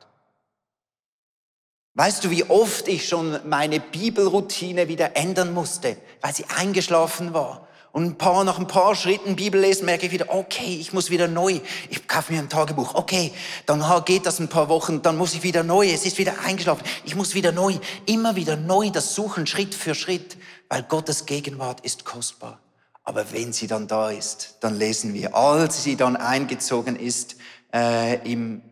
Weißt 1.95 2.23
du, 2.23 2.29
wie 2.29 2.43
oft 2.43 2.87
ich 2.87 3.07
schon 3.07 3.39
meine 3.47 3.79
Bibelroutine 3.79 4.87
wieder 4.87 5.15
ändern 5.15 5.53
musste, 5.53 5.97
weil 6.21 6.33
sie 6.33 6.45
eingeschlafen 6.45 7.33
war 7.33 7.67
und 7.93 8.05
ein 8.05 8.17
paar, 8.17 8.43
nach 8.43 8.57
ein 8.57 8.65
paar 8.65 8.95
Schritten 8.95 9.35
Bibel 9.35 9.61
lesen, 9.61 9.85
merke 9.85 10.07
ich 10.07 10.11
wieder, 10.11 10.25
okay, 10.29 10.77
ich 10.79 10.93
muss 10.93 11.11
wieder 11.11 11.27
neu. 11.27 11.59
Ich 11.91 12.07
kaufe 12.07 12.33
mir 12.33 12.39
ein 12.39 12.49
Tagebuch. 12.49 12.95
Okay, 12.95 13.31
dann 13.67 13.85
geht 14.03 14.25
das 14.25 14.39
ein 14.39 14.47
paar 14.47 14.67
Wochen, 14.67 15.03
dann 15.03 15.15
muss 15.15 15.35
ich 15.35 15.43
wieder 15.43 15.61
neu. 15.61 15.87
Es 15.87 16.03
ist 16.03 16.17
wieder 16.17 16.39
eingeschlafen. 16.43 16.83
Ich 17.05 17.15
muss 17.15 17.35
wieder 17.35 17.51
neu. 17.51 17.75
Immer 18.07 18.35
wieder 18.35 18.57
neu 18.57 18.89
das 18.89 19.13
suchen, 19.13 19.45
Schritt 19.45 19.75
für 19.75 19.93
Schritt, 19.93 20.37
weil 20.69 20.81
Gottes 20.81 21.27
Gegenwart 21.27 21.81
ist 21.81 22.03
kostbar. 22.03 22.59
Aber 23.03 23.31
wenn 23.31 23.53
sie 23.53 23.67
dann 23.67 23.87
da 23.87 24.09
ist, 24.09 24.57
dann 24.61 24.75
lesen 24.79 25.13
wir, 25.13 25.35
als 25.35 25.83
sie 25.83 25.95
dann 25.95 26.15
eingezogen 26.15 26.95
ist 26.95 27.35
äh, 27.71 28.15
im, 28.27 28.63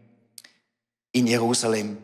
in 1.11 1.27
Jerusalem. 1.27 1.99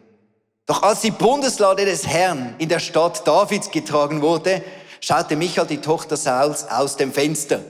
Doch 0.68 0.84
als 0.84 1.02
die 1.02 1.12
Bundeslade 1.12 1.84
des 1.86 2.06
Herrn 2.06 2.54
in 2.60 2.70
der 2.70 2.80
Stadt 2.80 3.26
Davids 3.26 3.72
getragen 3.72 4.22
wurde, 4.22 4.62
schaute 5.02 5.36
Michael, 5.36 5.68
die 5.68 5.82
Tochter 5.82 6.18
Sauls, 6.18 6.68
aus 6.70 6.98
dem 6.98 7.14
Fenster. 7.14 7.62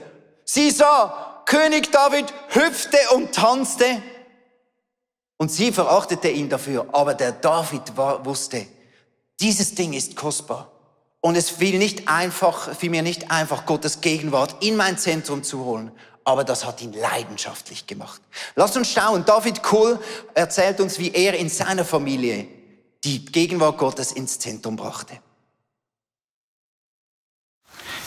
Sie 0.44 0.70
sah, 0.70 1.42
König 1.46 1.90
David 1.90 2.26
hüpfte 2.50 2.98
und 3.14 3.34
tanzte. 3.34 4.02
Und 5.38 5.50
sie 5.50 5.72
verachtete 5.72 6.28
ihn 6.28 6.48
dafür. 6.48 6.86
Aber 6.92 7.14
der 7.14 7.32
David 7.32 7.96
war, 7.96 8.24
wusste, 8.26 8.66
dieses 9.40 9.74
Ding 9.74 9.92
ist 9.92 10.16
kostbar. 10.16 10.70
Und 11.20 11.36
es 11.36 11.50
fiel 11.50 11.78
nicht 11.78 12.08
einfach, 12.08 12.74
fiel 12.76 12.90
mir 12.90 13.02
nicht 13.02 13.30
einfach, 13.30 13.66
Gottes 13.66 14.00
Gegenwart 14.00 14.56
in 14.62 14.76
mein 14.76 14.98
Zentrum 14.98 15.42
zu 15.42 15.64
holen. 15.64 15.90
Aber 16.24 16.44
das 16.44 16.64
hat 16.64 16.82
ihn 16.82 16.92
leidenschaftlich 16.92 17.86
gemacht. 17.86 18.20
Lasst 18.54 18.76
uns 18.76 18.92
schauen. 18.92 19.24
David 19.24 19.62
Kohl 19.62 19.98
erzählt 20.34 20.80
uns, 20.80 20.98
wie 20.98 21.12
er 21.12 21.34
in 21.34 21.48
seiner 21.48 21.84
Familie 21.84 22.46
die 23.04 23.24
Gegenwart 23.24 23.78
Gottes 23.78 24.12
ins 24.12 24.38
Zentrum 24.38 24.76
brachte. 24.76 25.18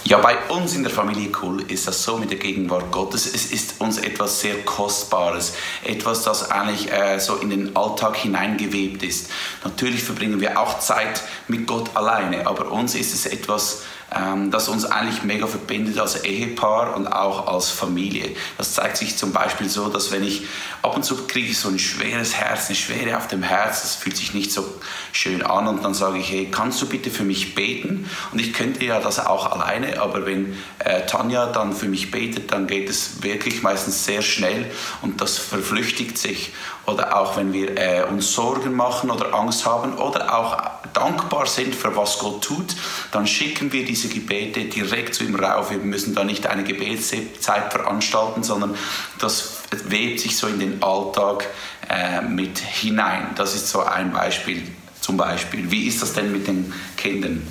Ja, 0.04 0.18
bei 0.18 0.36
uns 0.50 0.74
in 0.74 0.82
der 0.82 0.92
Familie 0.92 1.30
Cool 1.42 1.62
ist 1.68 1.88
das 1.88 2.04
so 2.04 2.18
mit 2.18 2.32
der 2.32 2.40
Gegenwart 2.40 2.92
Gottes. 2.92 3.28
Es 3.28 3.52
ist 3.52 3.80
uns 3.80 4.00
etwas 4.00 4.42
sehr 4.42 4.56
Kostbares, 4.66 5.54
etwas, 5.84 6.24
das 6.24 6.50
eigentlich 6.50 6.92
äh, 6.92 7.20
so 7.20 7.36
in 7.36 7.52
den 7.52 7.76
Alltag 7.76 8.18
hineingewebt 8.18 9.04
ist. 9.04 9.30
Natürlich 9.64 10.04
verbringen 10.04 10.42
wir 10.42 10.60
auch 10.60 10.80
Zeit 10.80 11.22
mit 11.48 11.68
Gott 11.68 11.96
alleine, 11.96 12.48
aber 12.48 12.72
uns 12.72 12.96
ist 12.96 13.14
es 13.14 13.28
etwas, 13.28 13.84
ähm, 14.14 14.52
das 14.52 14.68
uns 14.68 14.86
eigentlich 14.86 15.24
mega 15.24 15.48
verbindet 15.48 15.98
als 15.98 16.24
Ehepaar 16.24 16.96
und 16.96 17.08
auch 17.08 17.48
als 17.48 17.70
Familie. 17.70 18.36
Das 18.58 18.74
zeigt 18.74 18.98
sich 18.98 19.18
zum 19.18 19.32
Beispiel 19.32 19.70
so, 19.70 19.88
dass 19.88 20.12
wenn 20.12 20.24
ich 20.24 20.44
ab 20.82 20.96
und 20.96 21.04
zu 21.04 21.28
kriege 21.28 21.54
so 21.54 21.70
ein 21.70 21.80
schweres 21.80 22.36
Herz, 22.36 22.68
eine 22.68 22.76
Schwere 22.76 23.18
auf 23.18 23.28
dem 23.28 23.44
Herz, 23.44 23.84
das 23.84 23.96
fühlt 23.96 24.18
sich 24.18 24.34
nicht 24.34 24.52
so 24.52 24.66
schön 25.14 25.42
an 25.42 25.68
und 25.68 25.84
dann 25.84 25.94
sage 25.94 26.18
ich, 26.18 26.30
hey, 26.30 26.50
kannst 26.52 26.82
du 26.82 26.88
bitte 26.88 27.10
für 27.10 27.24
mich 27.24 27.56
beten? 27.56 28.10
Und 28.32 28.40
ich 28.40 28.54
könnte 28.54 28.84
ja 28.84 29.00
das 29.00 29.26
auch 29.26 29.52
alleine, 29.52 30.02
aber 30.02 30.26
wenn 30.26 30.58
äh, 30.80 31.06
Tanja 31.06 31.46
dann 31.46 31.74
für 31.74 31.88
mich 31.88 32.12
betet, 32.12 32.52
dann 32.52 32.68
geht 32.68 32.90
es 32.90 33.24
wirklich 33.24 33.62
meistens 33.62 34.06
sehr 34.06 34.22
schnell 34.22 34.70
und 35.02 35.22
das 35.22 35.38
verflüchtigt 35.38 36.18
sich. 36.18 36.52
Oder 36.86 37.16
auch 37.16 37.38
wenn 37.38 37.54
wir 37.54 37.78
äh, 37.78 38.04
uns 38.10 38.34
Sorgen 38.34 38.76
machen 38.76 39.12
oder 39.12 39.34
Angst 39.34 39.66
haben 39.66 39.94
oder 39.98 40.38
auch 40.38 40.58
dankbar 40.94 41.46
sind 41.46 41.76
für 41.76 41.96
was 41.96 42.20
Gott 42.20 42.44
tut, 42.44 42.76
dann 43.12 43.28
schicken 43.28 43.72
wir 43.72 43.86
diese 43.86 44.01
Gebete 44.10 44.66
direkt 44.66 45.16
zu 45.16 45.24
ihm 45.24 45.36
rauf. 45.36 45.72
Wir 45.72 45.78
müssen 45.78 46.16
da 46.16 46.24
nicht 46.24 46.48
eine 46.48 46.64
Gebetszeit 46.64 47.72
veranstalten, 47.72 48.44
sondern 48.44 48.76
das 49.20 49.64
webt 49.86 50.20
sich 50.20 50.38
so 50.38 50.48
in 50.48 50.60
den 50.60 50.84
Alltag 50.84 51.48
äh, 51.90 52.22
mit 52.22 52.60
hinein. 52.60 53.28
Das 53.36 53.56
ist 53.56 53.70
so 53.70 53.84
ein 53.84 54.12
Beispiel 54.12 54.64
zum 55.00 55.18
Beispiel. 55.18 55.72
Wie 55.72 55.88
ist 55.88 56.02
das 56.02 56.14
denn 56.14 56.32
mit 56.32 56.48
den 56.48 56.74
Kindern? 56.98 57.42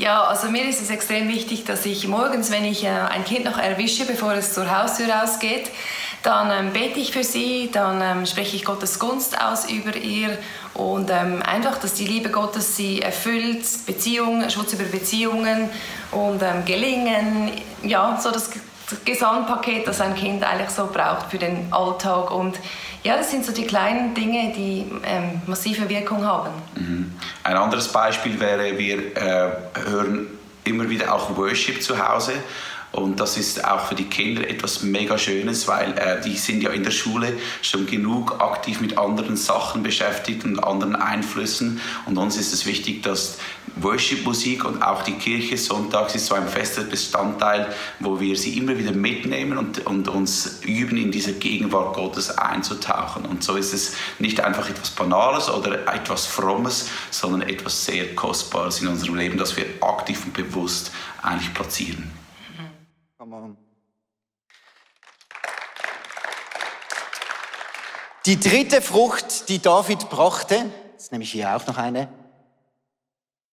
Ja, 0.00 0.24
also 0.24 0.48
mir 0.48 0.66
ist 0.66 0.80
es 0.80 0.88
extrem 0.88 1.28
wichtig, 1.28 1.66
dass 1.66 1.84
ich 1.84 2.08
morgens, 2.08 2.50
wenn 2.50 2.64
ich 2.64 2.84
äh, 2.84 2.88
ein 2.88 3.22
Kind 3.22 3.44
noch 3.44 3.58
erwische, 3.58 4.06
bevor 4.06 4.32
es 4.32 4.54
zur 4.54 4.70
Haustür 4.70 5.10
rausgeht, 5.10 5.70
dann 6.22 6.50
ähm, 6.50 6.72
bete 6.72 6.98
ich 6.98 7.12
für 7.12 7.22
sie, 7.22 7.68
dann 7.70 8.00
ähm, 8.00 8.24
spreche 8.24 8.56
ich 8.56 8.64
Gottes 8.64 8.98
Gunst 8.98 9.38
aus 9.38 9.70
über 9.70 9.94
ihr 9.94 10.38
und 10.72 11.10
ähm, 11.10 11.42
einfach, 11.42 11.76
dass 11.76 11.92
die 11.92 12.06
Liebe 12.06 12.30
Gottes 12.30 12.78
sie 12.78 13.02
erfüllt, 13.02 13.62
Beziehungen, 13.84 14.48
Schutz 14.48 14.72
über 14.72 14.84
Beziehungen 14.84 15.68
und 16.12 16.42
ähm, 16.42 16.64
Gelingen, 16.64 17.50
ja, 17.82 18.18
so 18.18 18.30
das 18.30 18.48
Gesamtpaket, 19.04 19.86
das 19.86 20.00
ein 20.00 20.14
Kind 20.14 20.42
eigentlich 20.42 20.70
so 20.70 20.86
braucht 20.86 21.30
für 21.30 21.38
den 21.38 21.70
Alltag 21.70 22.30
und 22.30 22.58
ja, 23.02 23.16
das 23.16 23.30
sind 23.30 23.44
so 23.44 23.52
die 23.52 23.66
kleinen 23.66 24.14
Dinge, 24.14 24.52
die 24.54 24.86
ähm, 25.04 25.42
massive 25.46 25.88
Wirkung 25.88 26.24
haben. 26.24 26.50
Mhm. 26.76 27.12
Ein 27.44 27.56
anderes 27.56 27.88
Beispiel 27.88 28.38
wäre, 28.38 28.78
wir 28.78 29.16
äh, 29.16 29.50
hören 29.84 30.26
immer 30.64 30.88
wieder 30.88 31.14
auch 31.14 31.36
Worship 31.36 31.82
zu 31.82 31.98
Hause. 31.98 32.32
Und 32.92 33.20
das 33.20 33.36
ist 33.36 33.64
auch 33.64 33.86
für 33.86 33.94
die 33.94 34.04
Kinder 34.04 34.48
etwas 34.48 34.82
mega 34.82 35.16
Schönes, 35.16 35.68
weil 35.68 35.96
äh, 35.96 36.20
die 36.22 36.36
sind 36.36 36.62
ja 36.62 36.70
in 36.70 36.82
der 36.82 36.90
Schule 36.90 37.34
schon 37.62 37.86
genug 37.86 38.40
aktiv 38.40 38.80
mit 38.80 38.98
anderen 38.98 39.36
Sachen 39.36 39.84
beschäftigt 39.84 40.44
und 40.44 40.58
anderen 40.58 40.96
Einflüssen. 40.96 41.80
Und 42.06 42.18
uns 42.18 42.36
ist 42.36 42.52
es 42.52 42.66
wichtig, 42.66 43.04
dass 43.04 43.38
Worship-Musik 43.76 44.64
und 44.64 44.82
auch 44.82 45.02
die 45.02 45.12
Kirche 45.12 45.56
sonntags 45.56 46.16
ist 46.16 46.26
so 46.26 46.34
ein 46.34 46.48
fester 46.48 46.82
Bestandteil, 46.82 47.72
wo 48.00 48.20
wir 48.20 48.36
sie 48.36 48.58
immer 48.58 48.76
wieder 48.76 48.92
mitnehmen 48.92 49.56
und, 49.56 49.86
und 49.86 50.08
uns 50.08 50.60
üben, 50.62 50.96
in 50.96 51.12
diese 51.12 51.34
Gegenwart 51.34 51.94
Gottes 51.94 52.36
einzutauchen. 52.36 53.24
Und 53.24 53.44
so 53.44 53.54
ist 53.54 53.72
es 53.72 53.94
nicht 54.18 54.40
einfach 54.40 54.68
etwas 54.68 54.90
Banales 54.90 55.48
oder 55.48 55.86
etwas 55.94 56.26
Frommes, 56.26 56.88
sondern 57.10 57.48
etwas 57.48 57.84
sehr 57.84 58.16
Kostbares 58.16 58.80
in 58.80 58.88
unserem 58.88 59.14
Leben, 59.14 59.38
das 59.38 59.56
wir 59.56 59.66
aktiv 59.80 60.24
und 60.24 60.34
bewusst 60.34 60.90
eigentlich 61.22 61.54
platzieren. 61.54 62.10
Die 68.26 68.38
dritte 68.38 68.82
Frucht, 68.82 69.48
die 69.48 69.60
David 69.60 70.10
brachte, 70.10 70.70
ist 70.96 71.10
nämlich 71.10 71.32
hier 71.32 71.56
auch 71.56 71.66
noch 71.66 71.78
eine, 71.78 72.08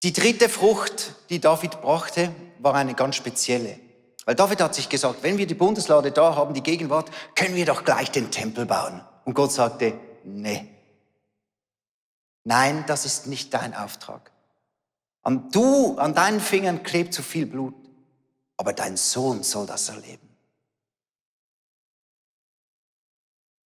die 0.04 0.14
dritte 0.14 0.50
Frucht, 0.50 1.16
die 1.30 1.40
David 1.40 1.82
brachte, 1.82 2.32
war 2.60 2.76
eine 2.76 2.94
ganz 2.94 3.16
spezielle. 3.16 3.80
Weil 4.26 4.36
David 4.36 4.62
hat 4.62 4.76
sich 4.76 4.90
gesagt, 4.90 5.24
wenn 5.24 5.38
wir 5.38 5.48
die 5.48 5.56
Bundeslade 5.56 6.12
da 6.12 6.36
haben, 6.36 6.54
die 6.54 6.62
Gegenwart, 6.62 7.10
können 7.36 7.56
wir 7.56 7.66
doch 7.66 7.84
gleich 7.84 8.12
den 8.12 8.30
Tempel 8.30 8.66
bauen. 8.66 9.02
Und 9.26 9.34
Gott 9.34 9.52
sagte, 9.52 9.94
nee. 10.24 10.68
Nein, 12.44 12.84
das 12.88 13.06
ist 13.06 13.28
nicht 13.28 13.54
dein 13.54 13.74
Auftrag. 13.74 14.32
An 15.24 15.50
du, 15.52 15.98
an 15.98 16.14
deinen 16.14 16.40
Fingern 16.40 16.84
klebt 16.84 17.14
zu 17.14 17.24
viel 17.24 17.46
Blut, 17.46 17.74
aber 18.58 18.74
dein 18.74 18.98
Sohn 18.98 19.44
soll 19.44 19.66
das 19.66 19.90
erleben. 19.90 20.28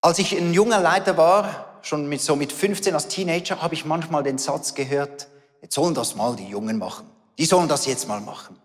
Als 0.01 0.19
ich 0.19 0.36
ein 0.36 0.54
junger 0.54 0.80
Leiter 0.80 1.15
war, 1.17 1.80
schon 1.84 2.10
mit, 2.10 2.21
so 2.21 2.36
mit 2.36 2.51
15 2.51 2.93
als 2.93 3.08
Teenager, 3.08 3.62
habe 3.62 3.73
ich 3.73 3.86
manchmal 3.86 4.23
den 4.23 4.38
Satz 4.38 4.73
gehört, 4.73 5.27
jetzt 5.62 5.75
sollen 5.75 5.93
das 5.93 6.15
mal 6.15 6.36
die 6.36 6.47
Jungen 6.47 6.77
machen. 6.77 7.10
Die 7.38 7.45
sollen 7.45 7.67
das 7.67 7.86
jetzt 7.86 8.08
mal 8.08 8.19
machen. 8.19 8.60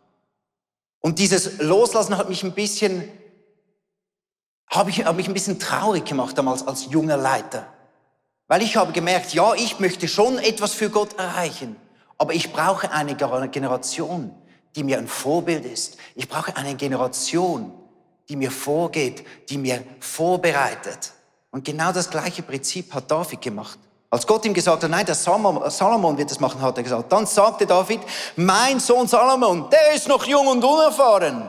Und 1.01 1.19
dieses 1.19 1.59
Loslassen 1.59 2.17
hat 2.17 2.29
mich 2.29 2.43
ein 2.43 2.53
bisschen, 2.53 3.09
habe 4.69 4.91
ich, 4.91 5.05
habe 5.05 5.17
mich 5.17 5.29
ein 5.29 5.35
bisschen 5.35 5.61
traurig 5.61 6.05
gemacht 6.05 6.37
damals 6.37 6.67
als 6.67 6.87
junger 6.91 7.17
Leiter. 7.17 7.73
Weil 8.49 8.62
ich 8.62 8.77
habe 8.77 8.93
gemerkt, 8.93 9.35
ja, 9.35 9.55
ich 9.55 9.79
möchte 9.79 10.09
schon 10.09 10.39
etwas 10.39 10.73
für 10.73 10.91
Gott 10.91 11.19
erreichen, 11.19 11.77
aber 12.19 12.33
ich 12.35 12.53
brauche 12.53 12.91
eine 12.91 13.15
Generation, 13.15 14.35
die 14.77 14.85
mir 14.85 14.99
ein 14.99 15.09
Vorbild 15.09 15.65
ist. 15.65 15.97
Ich 16.15 16.29
brauche 16.29 16.55
eine 16.55 16.75
Generation, 16.75 17.73
die 18.29 18.37
mir 18.37 18.51
vorgeht, 18.51 19.25
die 19.49 19.57
mir 19.57 19.83
vorbereitet. 20.01 21.12
Und 21.51 21.65
genau 21.65 21.91
das 21.93 22.11
gleiche 22.11 22.43
Prinzip 22.43 22.93
hat 22.93 23.11
David 23.11 23.41
gemacht. 23.41 23.79
Als 24.11 24.27
Gott 24.27 24.45
ihm 24.45 24.55
gesagt 24.55 24.83
hat, 24.83 24.91
nein, 24.91 25.07
der 25.07 25.15
Salomon 25.15 26.19
wird 26.19 26.31
das 26.31 26.39
machen, 26.39 26.61
hat 26.61 26.77
er 26.77 26.83
gesagt. 26.83 27.11
Dann 27.11 27.27
sagte 27.27 27.67
David, 27.67 28.01
mein 28.37 28.79
Sohn 28.79 29.09
Salomon, 29.09 29.69
der 29.71 29.95
ist 29.95 30.07
noch 30.07 30.25
jung 30.27 30.47
und 30.47 30.62
unerfahren. 30.62 31.49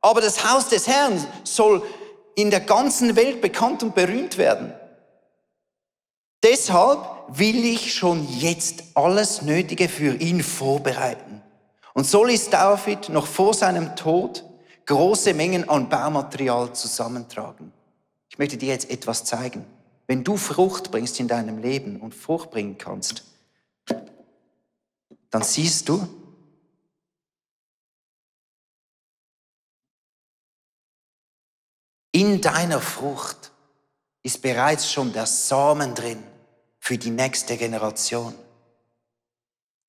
Aber 0.00 0.20
das 0.20 0.44
Haus 0.44 0.68
des 0.68 0.86
Herrn 0.86 1.26
soll 1.44 1.82
in 2.34 2.50
der 2.50 2.60
ganzen 2.60 3.16
Welt 3.16 3.40
bekannt 3.40 3.82
und 3.82 3.94
berühmt 3.94 4.36
werden. 4.36 4.74
Deshalb 6.42 7.00
will 7.28 7.64
ich 7.64 7.94
schon 7.94 8.28
jetzt 8.28 8.82
alles 8.94 9.42
Nötige 9.42 9.88
für 9.88 10.14
ihn 10.16 10.42
vorbereiten. 10.42 11.31
Und 11.94 12.06
so 12.06 12.24
ließ 12.24 12.50
David 12.50 13.08
noch 13.08 13.26
vor 13.26 13.54
seinem 13.54 13.94
Tod 13.96 14.44
große 14.86 15.34
Mengen 15.34 15.68
an 15.68 15.88
Baumaterial 15.88 16.72
zusammentragen. 16.72 17.72
Ich 18.28 18.38
möchte 18.38 18.56
dir 18.56 18.68
jetzt 18.68 18.90
etwas 18.90 19.24
zeigen. 19.24 19.64
Wenn 20.06 20.24
du 20.24 20.36
Frucht 20.36 20.90
bringst 20.90 21.20
in 21.20 21.28
deinem 21.28 21.58
Leben 21.58 22.00
und 22.00 22.14
Frucht 22.14 22.50
bringen 22.50 22.78
kannst, 22.78 23.24
dann 25.30 25.42
siehst 25.42 25.88
du, 25.88 26.06
in 32.12 32.40
deiner 32.40 32.80
Frucht 32.80 33.52
ist 34.22 34.42
bereits 34.42 34.90
schon 34.90 35.12
der 35.12 35.26
Samen 35.26 35.94
drin 35.94 36.22
für 36.78 36.98
die 36.98 37.10
nächste 37.10 37.56
Generation. 37.56 38.34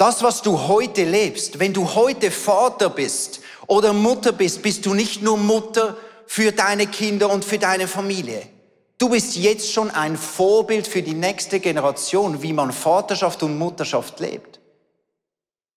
Das, 0.05 0.21
was 0.21 0.41
du 0.41 0.67
heute 0.67 1.05
lebst, 1.05 1.59
wenn 1.59 1.71
du 1.71 1.95
heute 1.95 2.29
Vater 2.29 2.89
bist 2.89 3.39
oder 3.67 3.93
Mutter 3.93 4.33
bist, 4.33 4.61
bist 4.61 4.85
du 4.85 4.93
nicht 4.93 5.21
nur 5.21 5.37
Mutter, 5.37 5.95
für 6.27 6.51
deine 6.51 6.87
Kinder 6.87 7.29
und 7.29 7.45
für 7.45 7.57
deine 7.57 7.87
Familie. 7.87 8.41
Du 8.97 9.07
bist 9.07 9.37
jetzt 9.37 9.71
schon 9.71 9.89
ein 9.89 10.17
Vorbild 10.17 10.87
für 10.87 11.01
die 11.01 11.13
nächste 11.13 11.61
Generation, 11.61 12.41
wie 12.41 12.51
man 12.51 12.73
Vaterschaft 12.73 13.43
und 13.43 13.57
Mutterschaft 13.57 14.19
lebt. 14.19 14.59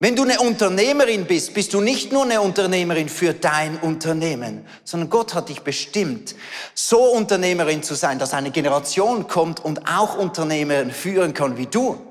Wenn 0.00 0.16
du 0.16 0.24
eine 0.24 0.40
Unternehmerin 0.40 1.26
bist, 1.26 1.54
bist 1.54 1.72
du 1.72 1.80
nicht 1.80 2.10
nur 2.10 2.24
eine 2.24 2.40
Unternehmerin 2.40 3.08
für 3.08 3.32
dein 3.32 3.78
Unternehmen, 3.78 4.66
sondern 4.82 5.08
Gott 5.08 5.34
hat 5.34 5.50
dich 5.50 5.60
bestimmt, 5.60 6.34
so 6.74 6.98
Unternehmerin 7.12 7.84
zu 7.84 7.94
sein, 7.94 8.18
dass 8.18 8.34
eine 8.34 8.50
Generation 8.50 9.28
kommt 9.28 9.64
und 9.64 9.88
auch 9.88 10.18
Unternehmerin 10.18 10.90
führen 10.90 11.32
kann 11.32 11.56
wie 11.56 11.66
du. 11.66 12.05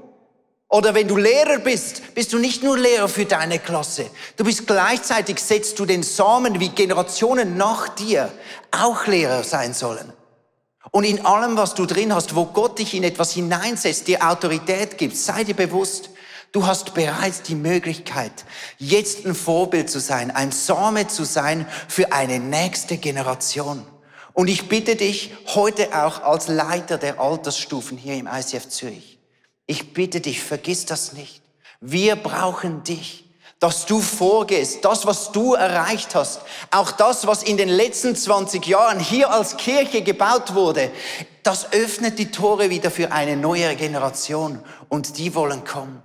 Oder 0.67 0.93
wenn 0.93 1.07
du 1.07 1.15
Lehrer 1.15 1.59
bist, 1.59 2.15
bist 2.15 2.33
du 2.33 2.39
nicht 2.39 2.63
nur 2.63 2.77
Lehrer 2.77 3.07
für 3.07 3.25
deine 3.25 3.59
Klasse. 3.59 4.09
Du 4.35 4.43
bist 4.43 4.67
gleichzeitig, 4.67 5.39
setzt 5.39 5.77
du 5.79 5.85
den 5.85 6.03
Samen, 6.03 6.59
wie 6.59 6.69
Generationen 6.69 7.55
nach 7.55 7.89
dir 7.89 8.31
auch 8.71 9.05
Lehrer 9.05 9.43
sein 9.43 9.73
sollen. 9.73 10.11
Und 10.91 11.03
in 11.03 11.25
allem, 11.25 11.57
was 11.57 11.75
du 11.75 11.85
drin 11.85 12.13
hast, 12.13 12.35
wo 12.35 12.45
Gott 12.45 12.79
dich 12.79 12.93
in 12.93 13.03
etwas 13.03 13.33
hineinsetzt, 13.33 14.07
dir 14.07 14.27
Autorität 14.27 14.97
gibt, 14.97 15.17
sei 15.17 15.43
dir 15.43 15.55
bewusst, 15.55 16.09
du 16.51 16.65
hast 16.65 16.93
bereits 16.93 17.41
die 17.41 17.55
Möglichkeit, 17.55 18.31
jetzt 18.77 19.25
ein 19.25 19.35
Vorbild 19.35 19.89
zu 19.89 19.99
sein, 19.99 20.31
ein 20.31 20.51
Same 20.51 21.07
zu 21.07 21.25
sein 21.25 21.67
für 21.87 22.13
eine 22.13 22.39
nächste 22.39 22.97
Generation. 22.97 23.85
Und 24.33 24.47
ich 24.47 24.69
bitte 24.69 24.95
dich 24.95 25.33
heute 25.47 25.93
auch 25.95 26.21
als 26.21 26.47
Leiter 26.47 26.97
der 26.97 27.19
Altersstufen 27.19 27.97
hier 27.97 28.15
im 28.15 28.27
ICF 28.27 28.69
Zürich, 28.69 29.14
ich 29.67 29.93
bitte 29.93 30.21
dich, 30.21 30.41
vergiss 30.41 30.85
das 30.85 31.13
nicht. 31.13 31.41
Wir 31.81 32.15
brauchen 32.15 32.83
dich, 32.83 33.25
dass 33.59 33.85
du 33.85 34.01
vorgehst, 34.01 34.83
das, 34.83 35.05
was 35.05 35.31
du 35.31 35.53
erreicht 35.53 36.13
hast, 36.13 36.41
auch 36.71 36.91
das, 36.91 37.25
was 37.25 37.43
in 37.43 37.57
den 37.57 37.69
letzten 37.69 38.15
20 38.15 38.65
Jahren 38.65 38.99
hier 38.99 39.31
als 39.31 39.57
Kirche 39.57 40.01
gebaut 40.01 40.53
wurde, 40.53 40.91
das 41.43 41.71
öffnet 41.73 42.19
die 42.19 42.31
Tore 42.31 42.69
wieder 42.69 42.91
für 42.91 43.11
eine 43.11 43.37
neue 43.37 43.75
Generation 43.75 44.61
und 44.89 45.17
die 45.17 45.33
wollen 45.35 45.63
kommen. 45.63 46.01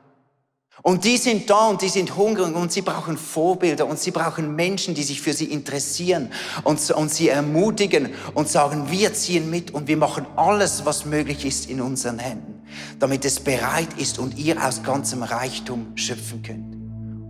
Und 0.83 1.05
die 1.05 1.19
sind 1.19 1.51
da 1.51 1.69
und 1.69 1.83
die 1.83 1.89
sind 1.89 2.17
hungrig 2.17 2.55
und 2.55 2.73
sie 2.73 2.81
brauchen 2.81 3.19
Vorbilder 3.19 3.87
und 3.87 3.99
sie 3.99 4.11
brauchen 4.11 4.55
Menschen, 4.57 4.95
die 4.95 5.03
sich 5.03 5.21
für 5.21 5.35
sie 5.35 5.47
interessieren 5.47 6.31
und, 6.65 6.91
und 6.91 7.13
sie 7.13 7.29
ermutigen 7.29 8.11
und 8.35 8.49
sagen, 8.49 8.91
wir 8.91 9.13
ziehen 9.13 9.51
mit 9.51 9.73
und 9.73 9.89
wir 9.89 9.99
machen 9.99 10.27
alles, 10.37 10.87
was 10.87 11.05
möglich 11.05 11.45
ist 11.45 11.69
in 11.69 11.83
unseren 11.83 12.19
Händen, 12.19 12.63
damit 12.99 13.27
es 13.27 13.41
bereit 13.41 13.89
ist 13.99 14.19
und 14.19 14.39
ihr 14.39 14.65
aus 14.65 14.83
ganzem 14.83 15.23
Reichtum 15.23 15.93
schöpfen 15.97 16.43
könnt. 16.43 16.77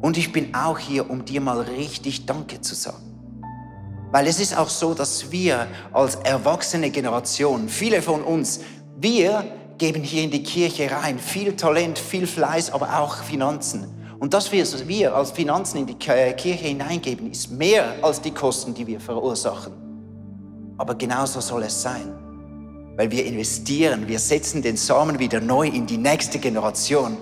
Und 0.00 0.16
ich 0.16 0.32
bin 0.32 0.54
auch 0.54 0.78
hier, 0.78 1.10
um 1.10 1.24
dir 1.24 1.40
mal 1.40 1.60
richtig 1.60 2.26
Danke 2.26 2.60
zu 2.60 2.74
sagen. 2.74 3.10
Weil 4.12 4.26
es 4.26 4.40
ist 4.40 4.56
auch 4.56 4.68
so, 4.68 4.94
dass 4.94 5.30
wir 5.30 5.66
als 5.92 6.16
erwachsene 6.16 6.90
Generation, 6.90 7.68
viele 7.68 8.00
von 8.00 8.22
uns, 8.22 8.60
wir 8.96 9.44
geben 9.80 10.02
hier 10.02 10.22
in 10.22 10.30
die 10.30 10.42
Kirche 10.42 10.90
rein. 10.92 11.18
Viel 11.18 11.56
Talent, 11.56 11.98
viel 11.98 12.26
Fleiß, 12.26 12.70
aber 12.70 13.00
auch 13.00 13.24
Finanzen. 13.24 13.86
Und 14.20 14.34
das, 14.34 14.52
was 14.52 14.86
wir 14.86 15.16
als 15.16 15.30
Finanzen 15.30 15.78
in 15.78 15.86
die 15.86 15.94
Kirche 15.94 16.50
hineingeben, 16.50 17.30
ist 17.30 17.50
mehr 17.50 17.94
als 18.02 18.20
die 18.20 18.30
Kosten, 18.30 18.74
die 18.74 18.86
wir 18.86 19.00
verursachen. 19.00 19.72
Aber 20.76 20.94
genauso 20.94 21.40
soll 21.40 21.62
es 21.62 21.80
sein. 21.80 22.12
Weil 22.96 23.10
wir 23.10 23.24
investieren, 23.24 24.06
wir 24.06 24.18
setzen 24.18 24.60
den 24.60 24.76
Samen 24.76 25.18
wieder 25.18 25.40
neu 25.40 25.66
in 25.66 25.86
die 25.86 25.96
nächste 25.96 26.38
Generation. 26.38 27.16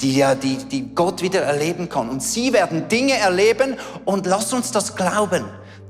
die 0.00 0.24
die, 0.40 0.56
die 0.70 0.94
Gott 0.94 1.22
wieder 1.22 1.42
erleben 1.42 1.88
kann. 1.88 2.08
Und 2.08 2.22
sie 2.22 2.52
werden 2.52 2.86
Dinge 2.86 3.14
erleben 3.14 3.74
und 4.04 4.26
lass 4.26 4.52
uns 4.52 4.70
das 4.70 4.94
glauben. 4.94 5.44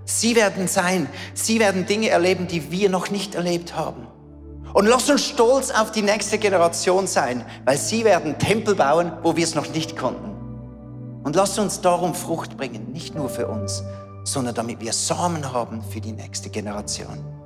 Sie 0.07 0.35
werden 0.35 0.67
sein, 0.69 1.07
sie 1.35 1.61
werden 1.61 1.85
Dinge 1.85 2.09
erleben, 2.09 2.49
die 2.49 2.71
wir 2.71 2.89
noch 2.89 3.11
nicht 3.11 3.35
erlebt 3.35 3.77
haben. 3.77 4.07
Und 4.75 4.87
lass 4.87 5.09
uns 5.09 5.25
stolz 5.25 5.71
auf 5.71 5.93
die 5.93 6.03
nächste 6.03 6.39
Generation 6.39 7.07
sein, 7.07 7.45
weil 7.65 7.79
sie 7.79 8.05
werden 8.05 8.39
Tempel 8.39 8.75
bauen, 8.75 9.13
wo 9.23 9.37
wir 9.37 9.45
es 9.45 9.55
noch 9.55 9.69
nicht 9.71 9.97
konnten. 9.97 10.29
Und 11.25 11.37
lass 11.37 11.59
uns 11.59 11.81
darum 11.81 12.15
Frucht 12.15 12.57
bringen, 12.57 12.93
nicht 12.93 13.15
nur 13.15 13.29
für 13.29 13.49
uns, 13.49 13.83
sondern 14.25 14.55
damit 14.55 14.81
wir 14.81 14.93
Samen 14.93 15.53
haben 15.53 15.83
für 15.83 16.01
die 16.01 16.13
nächste 16.13 16.51
Generation. 16.51 17.38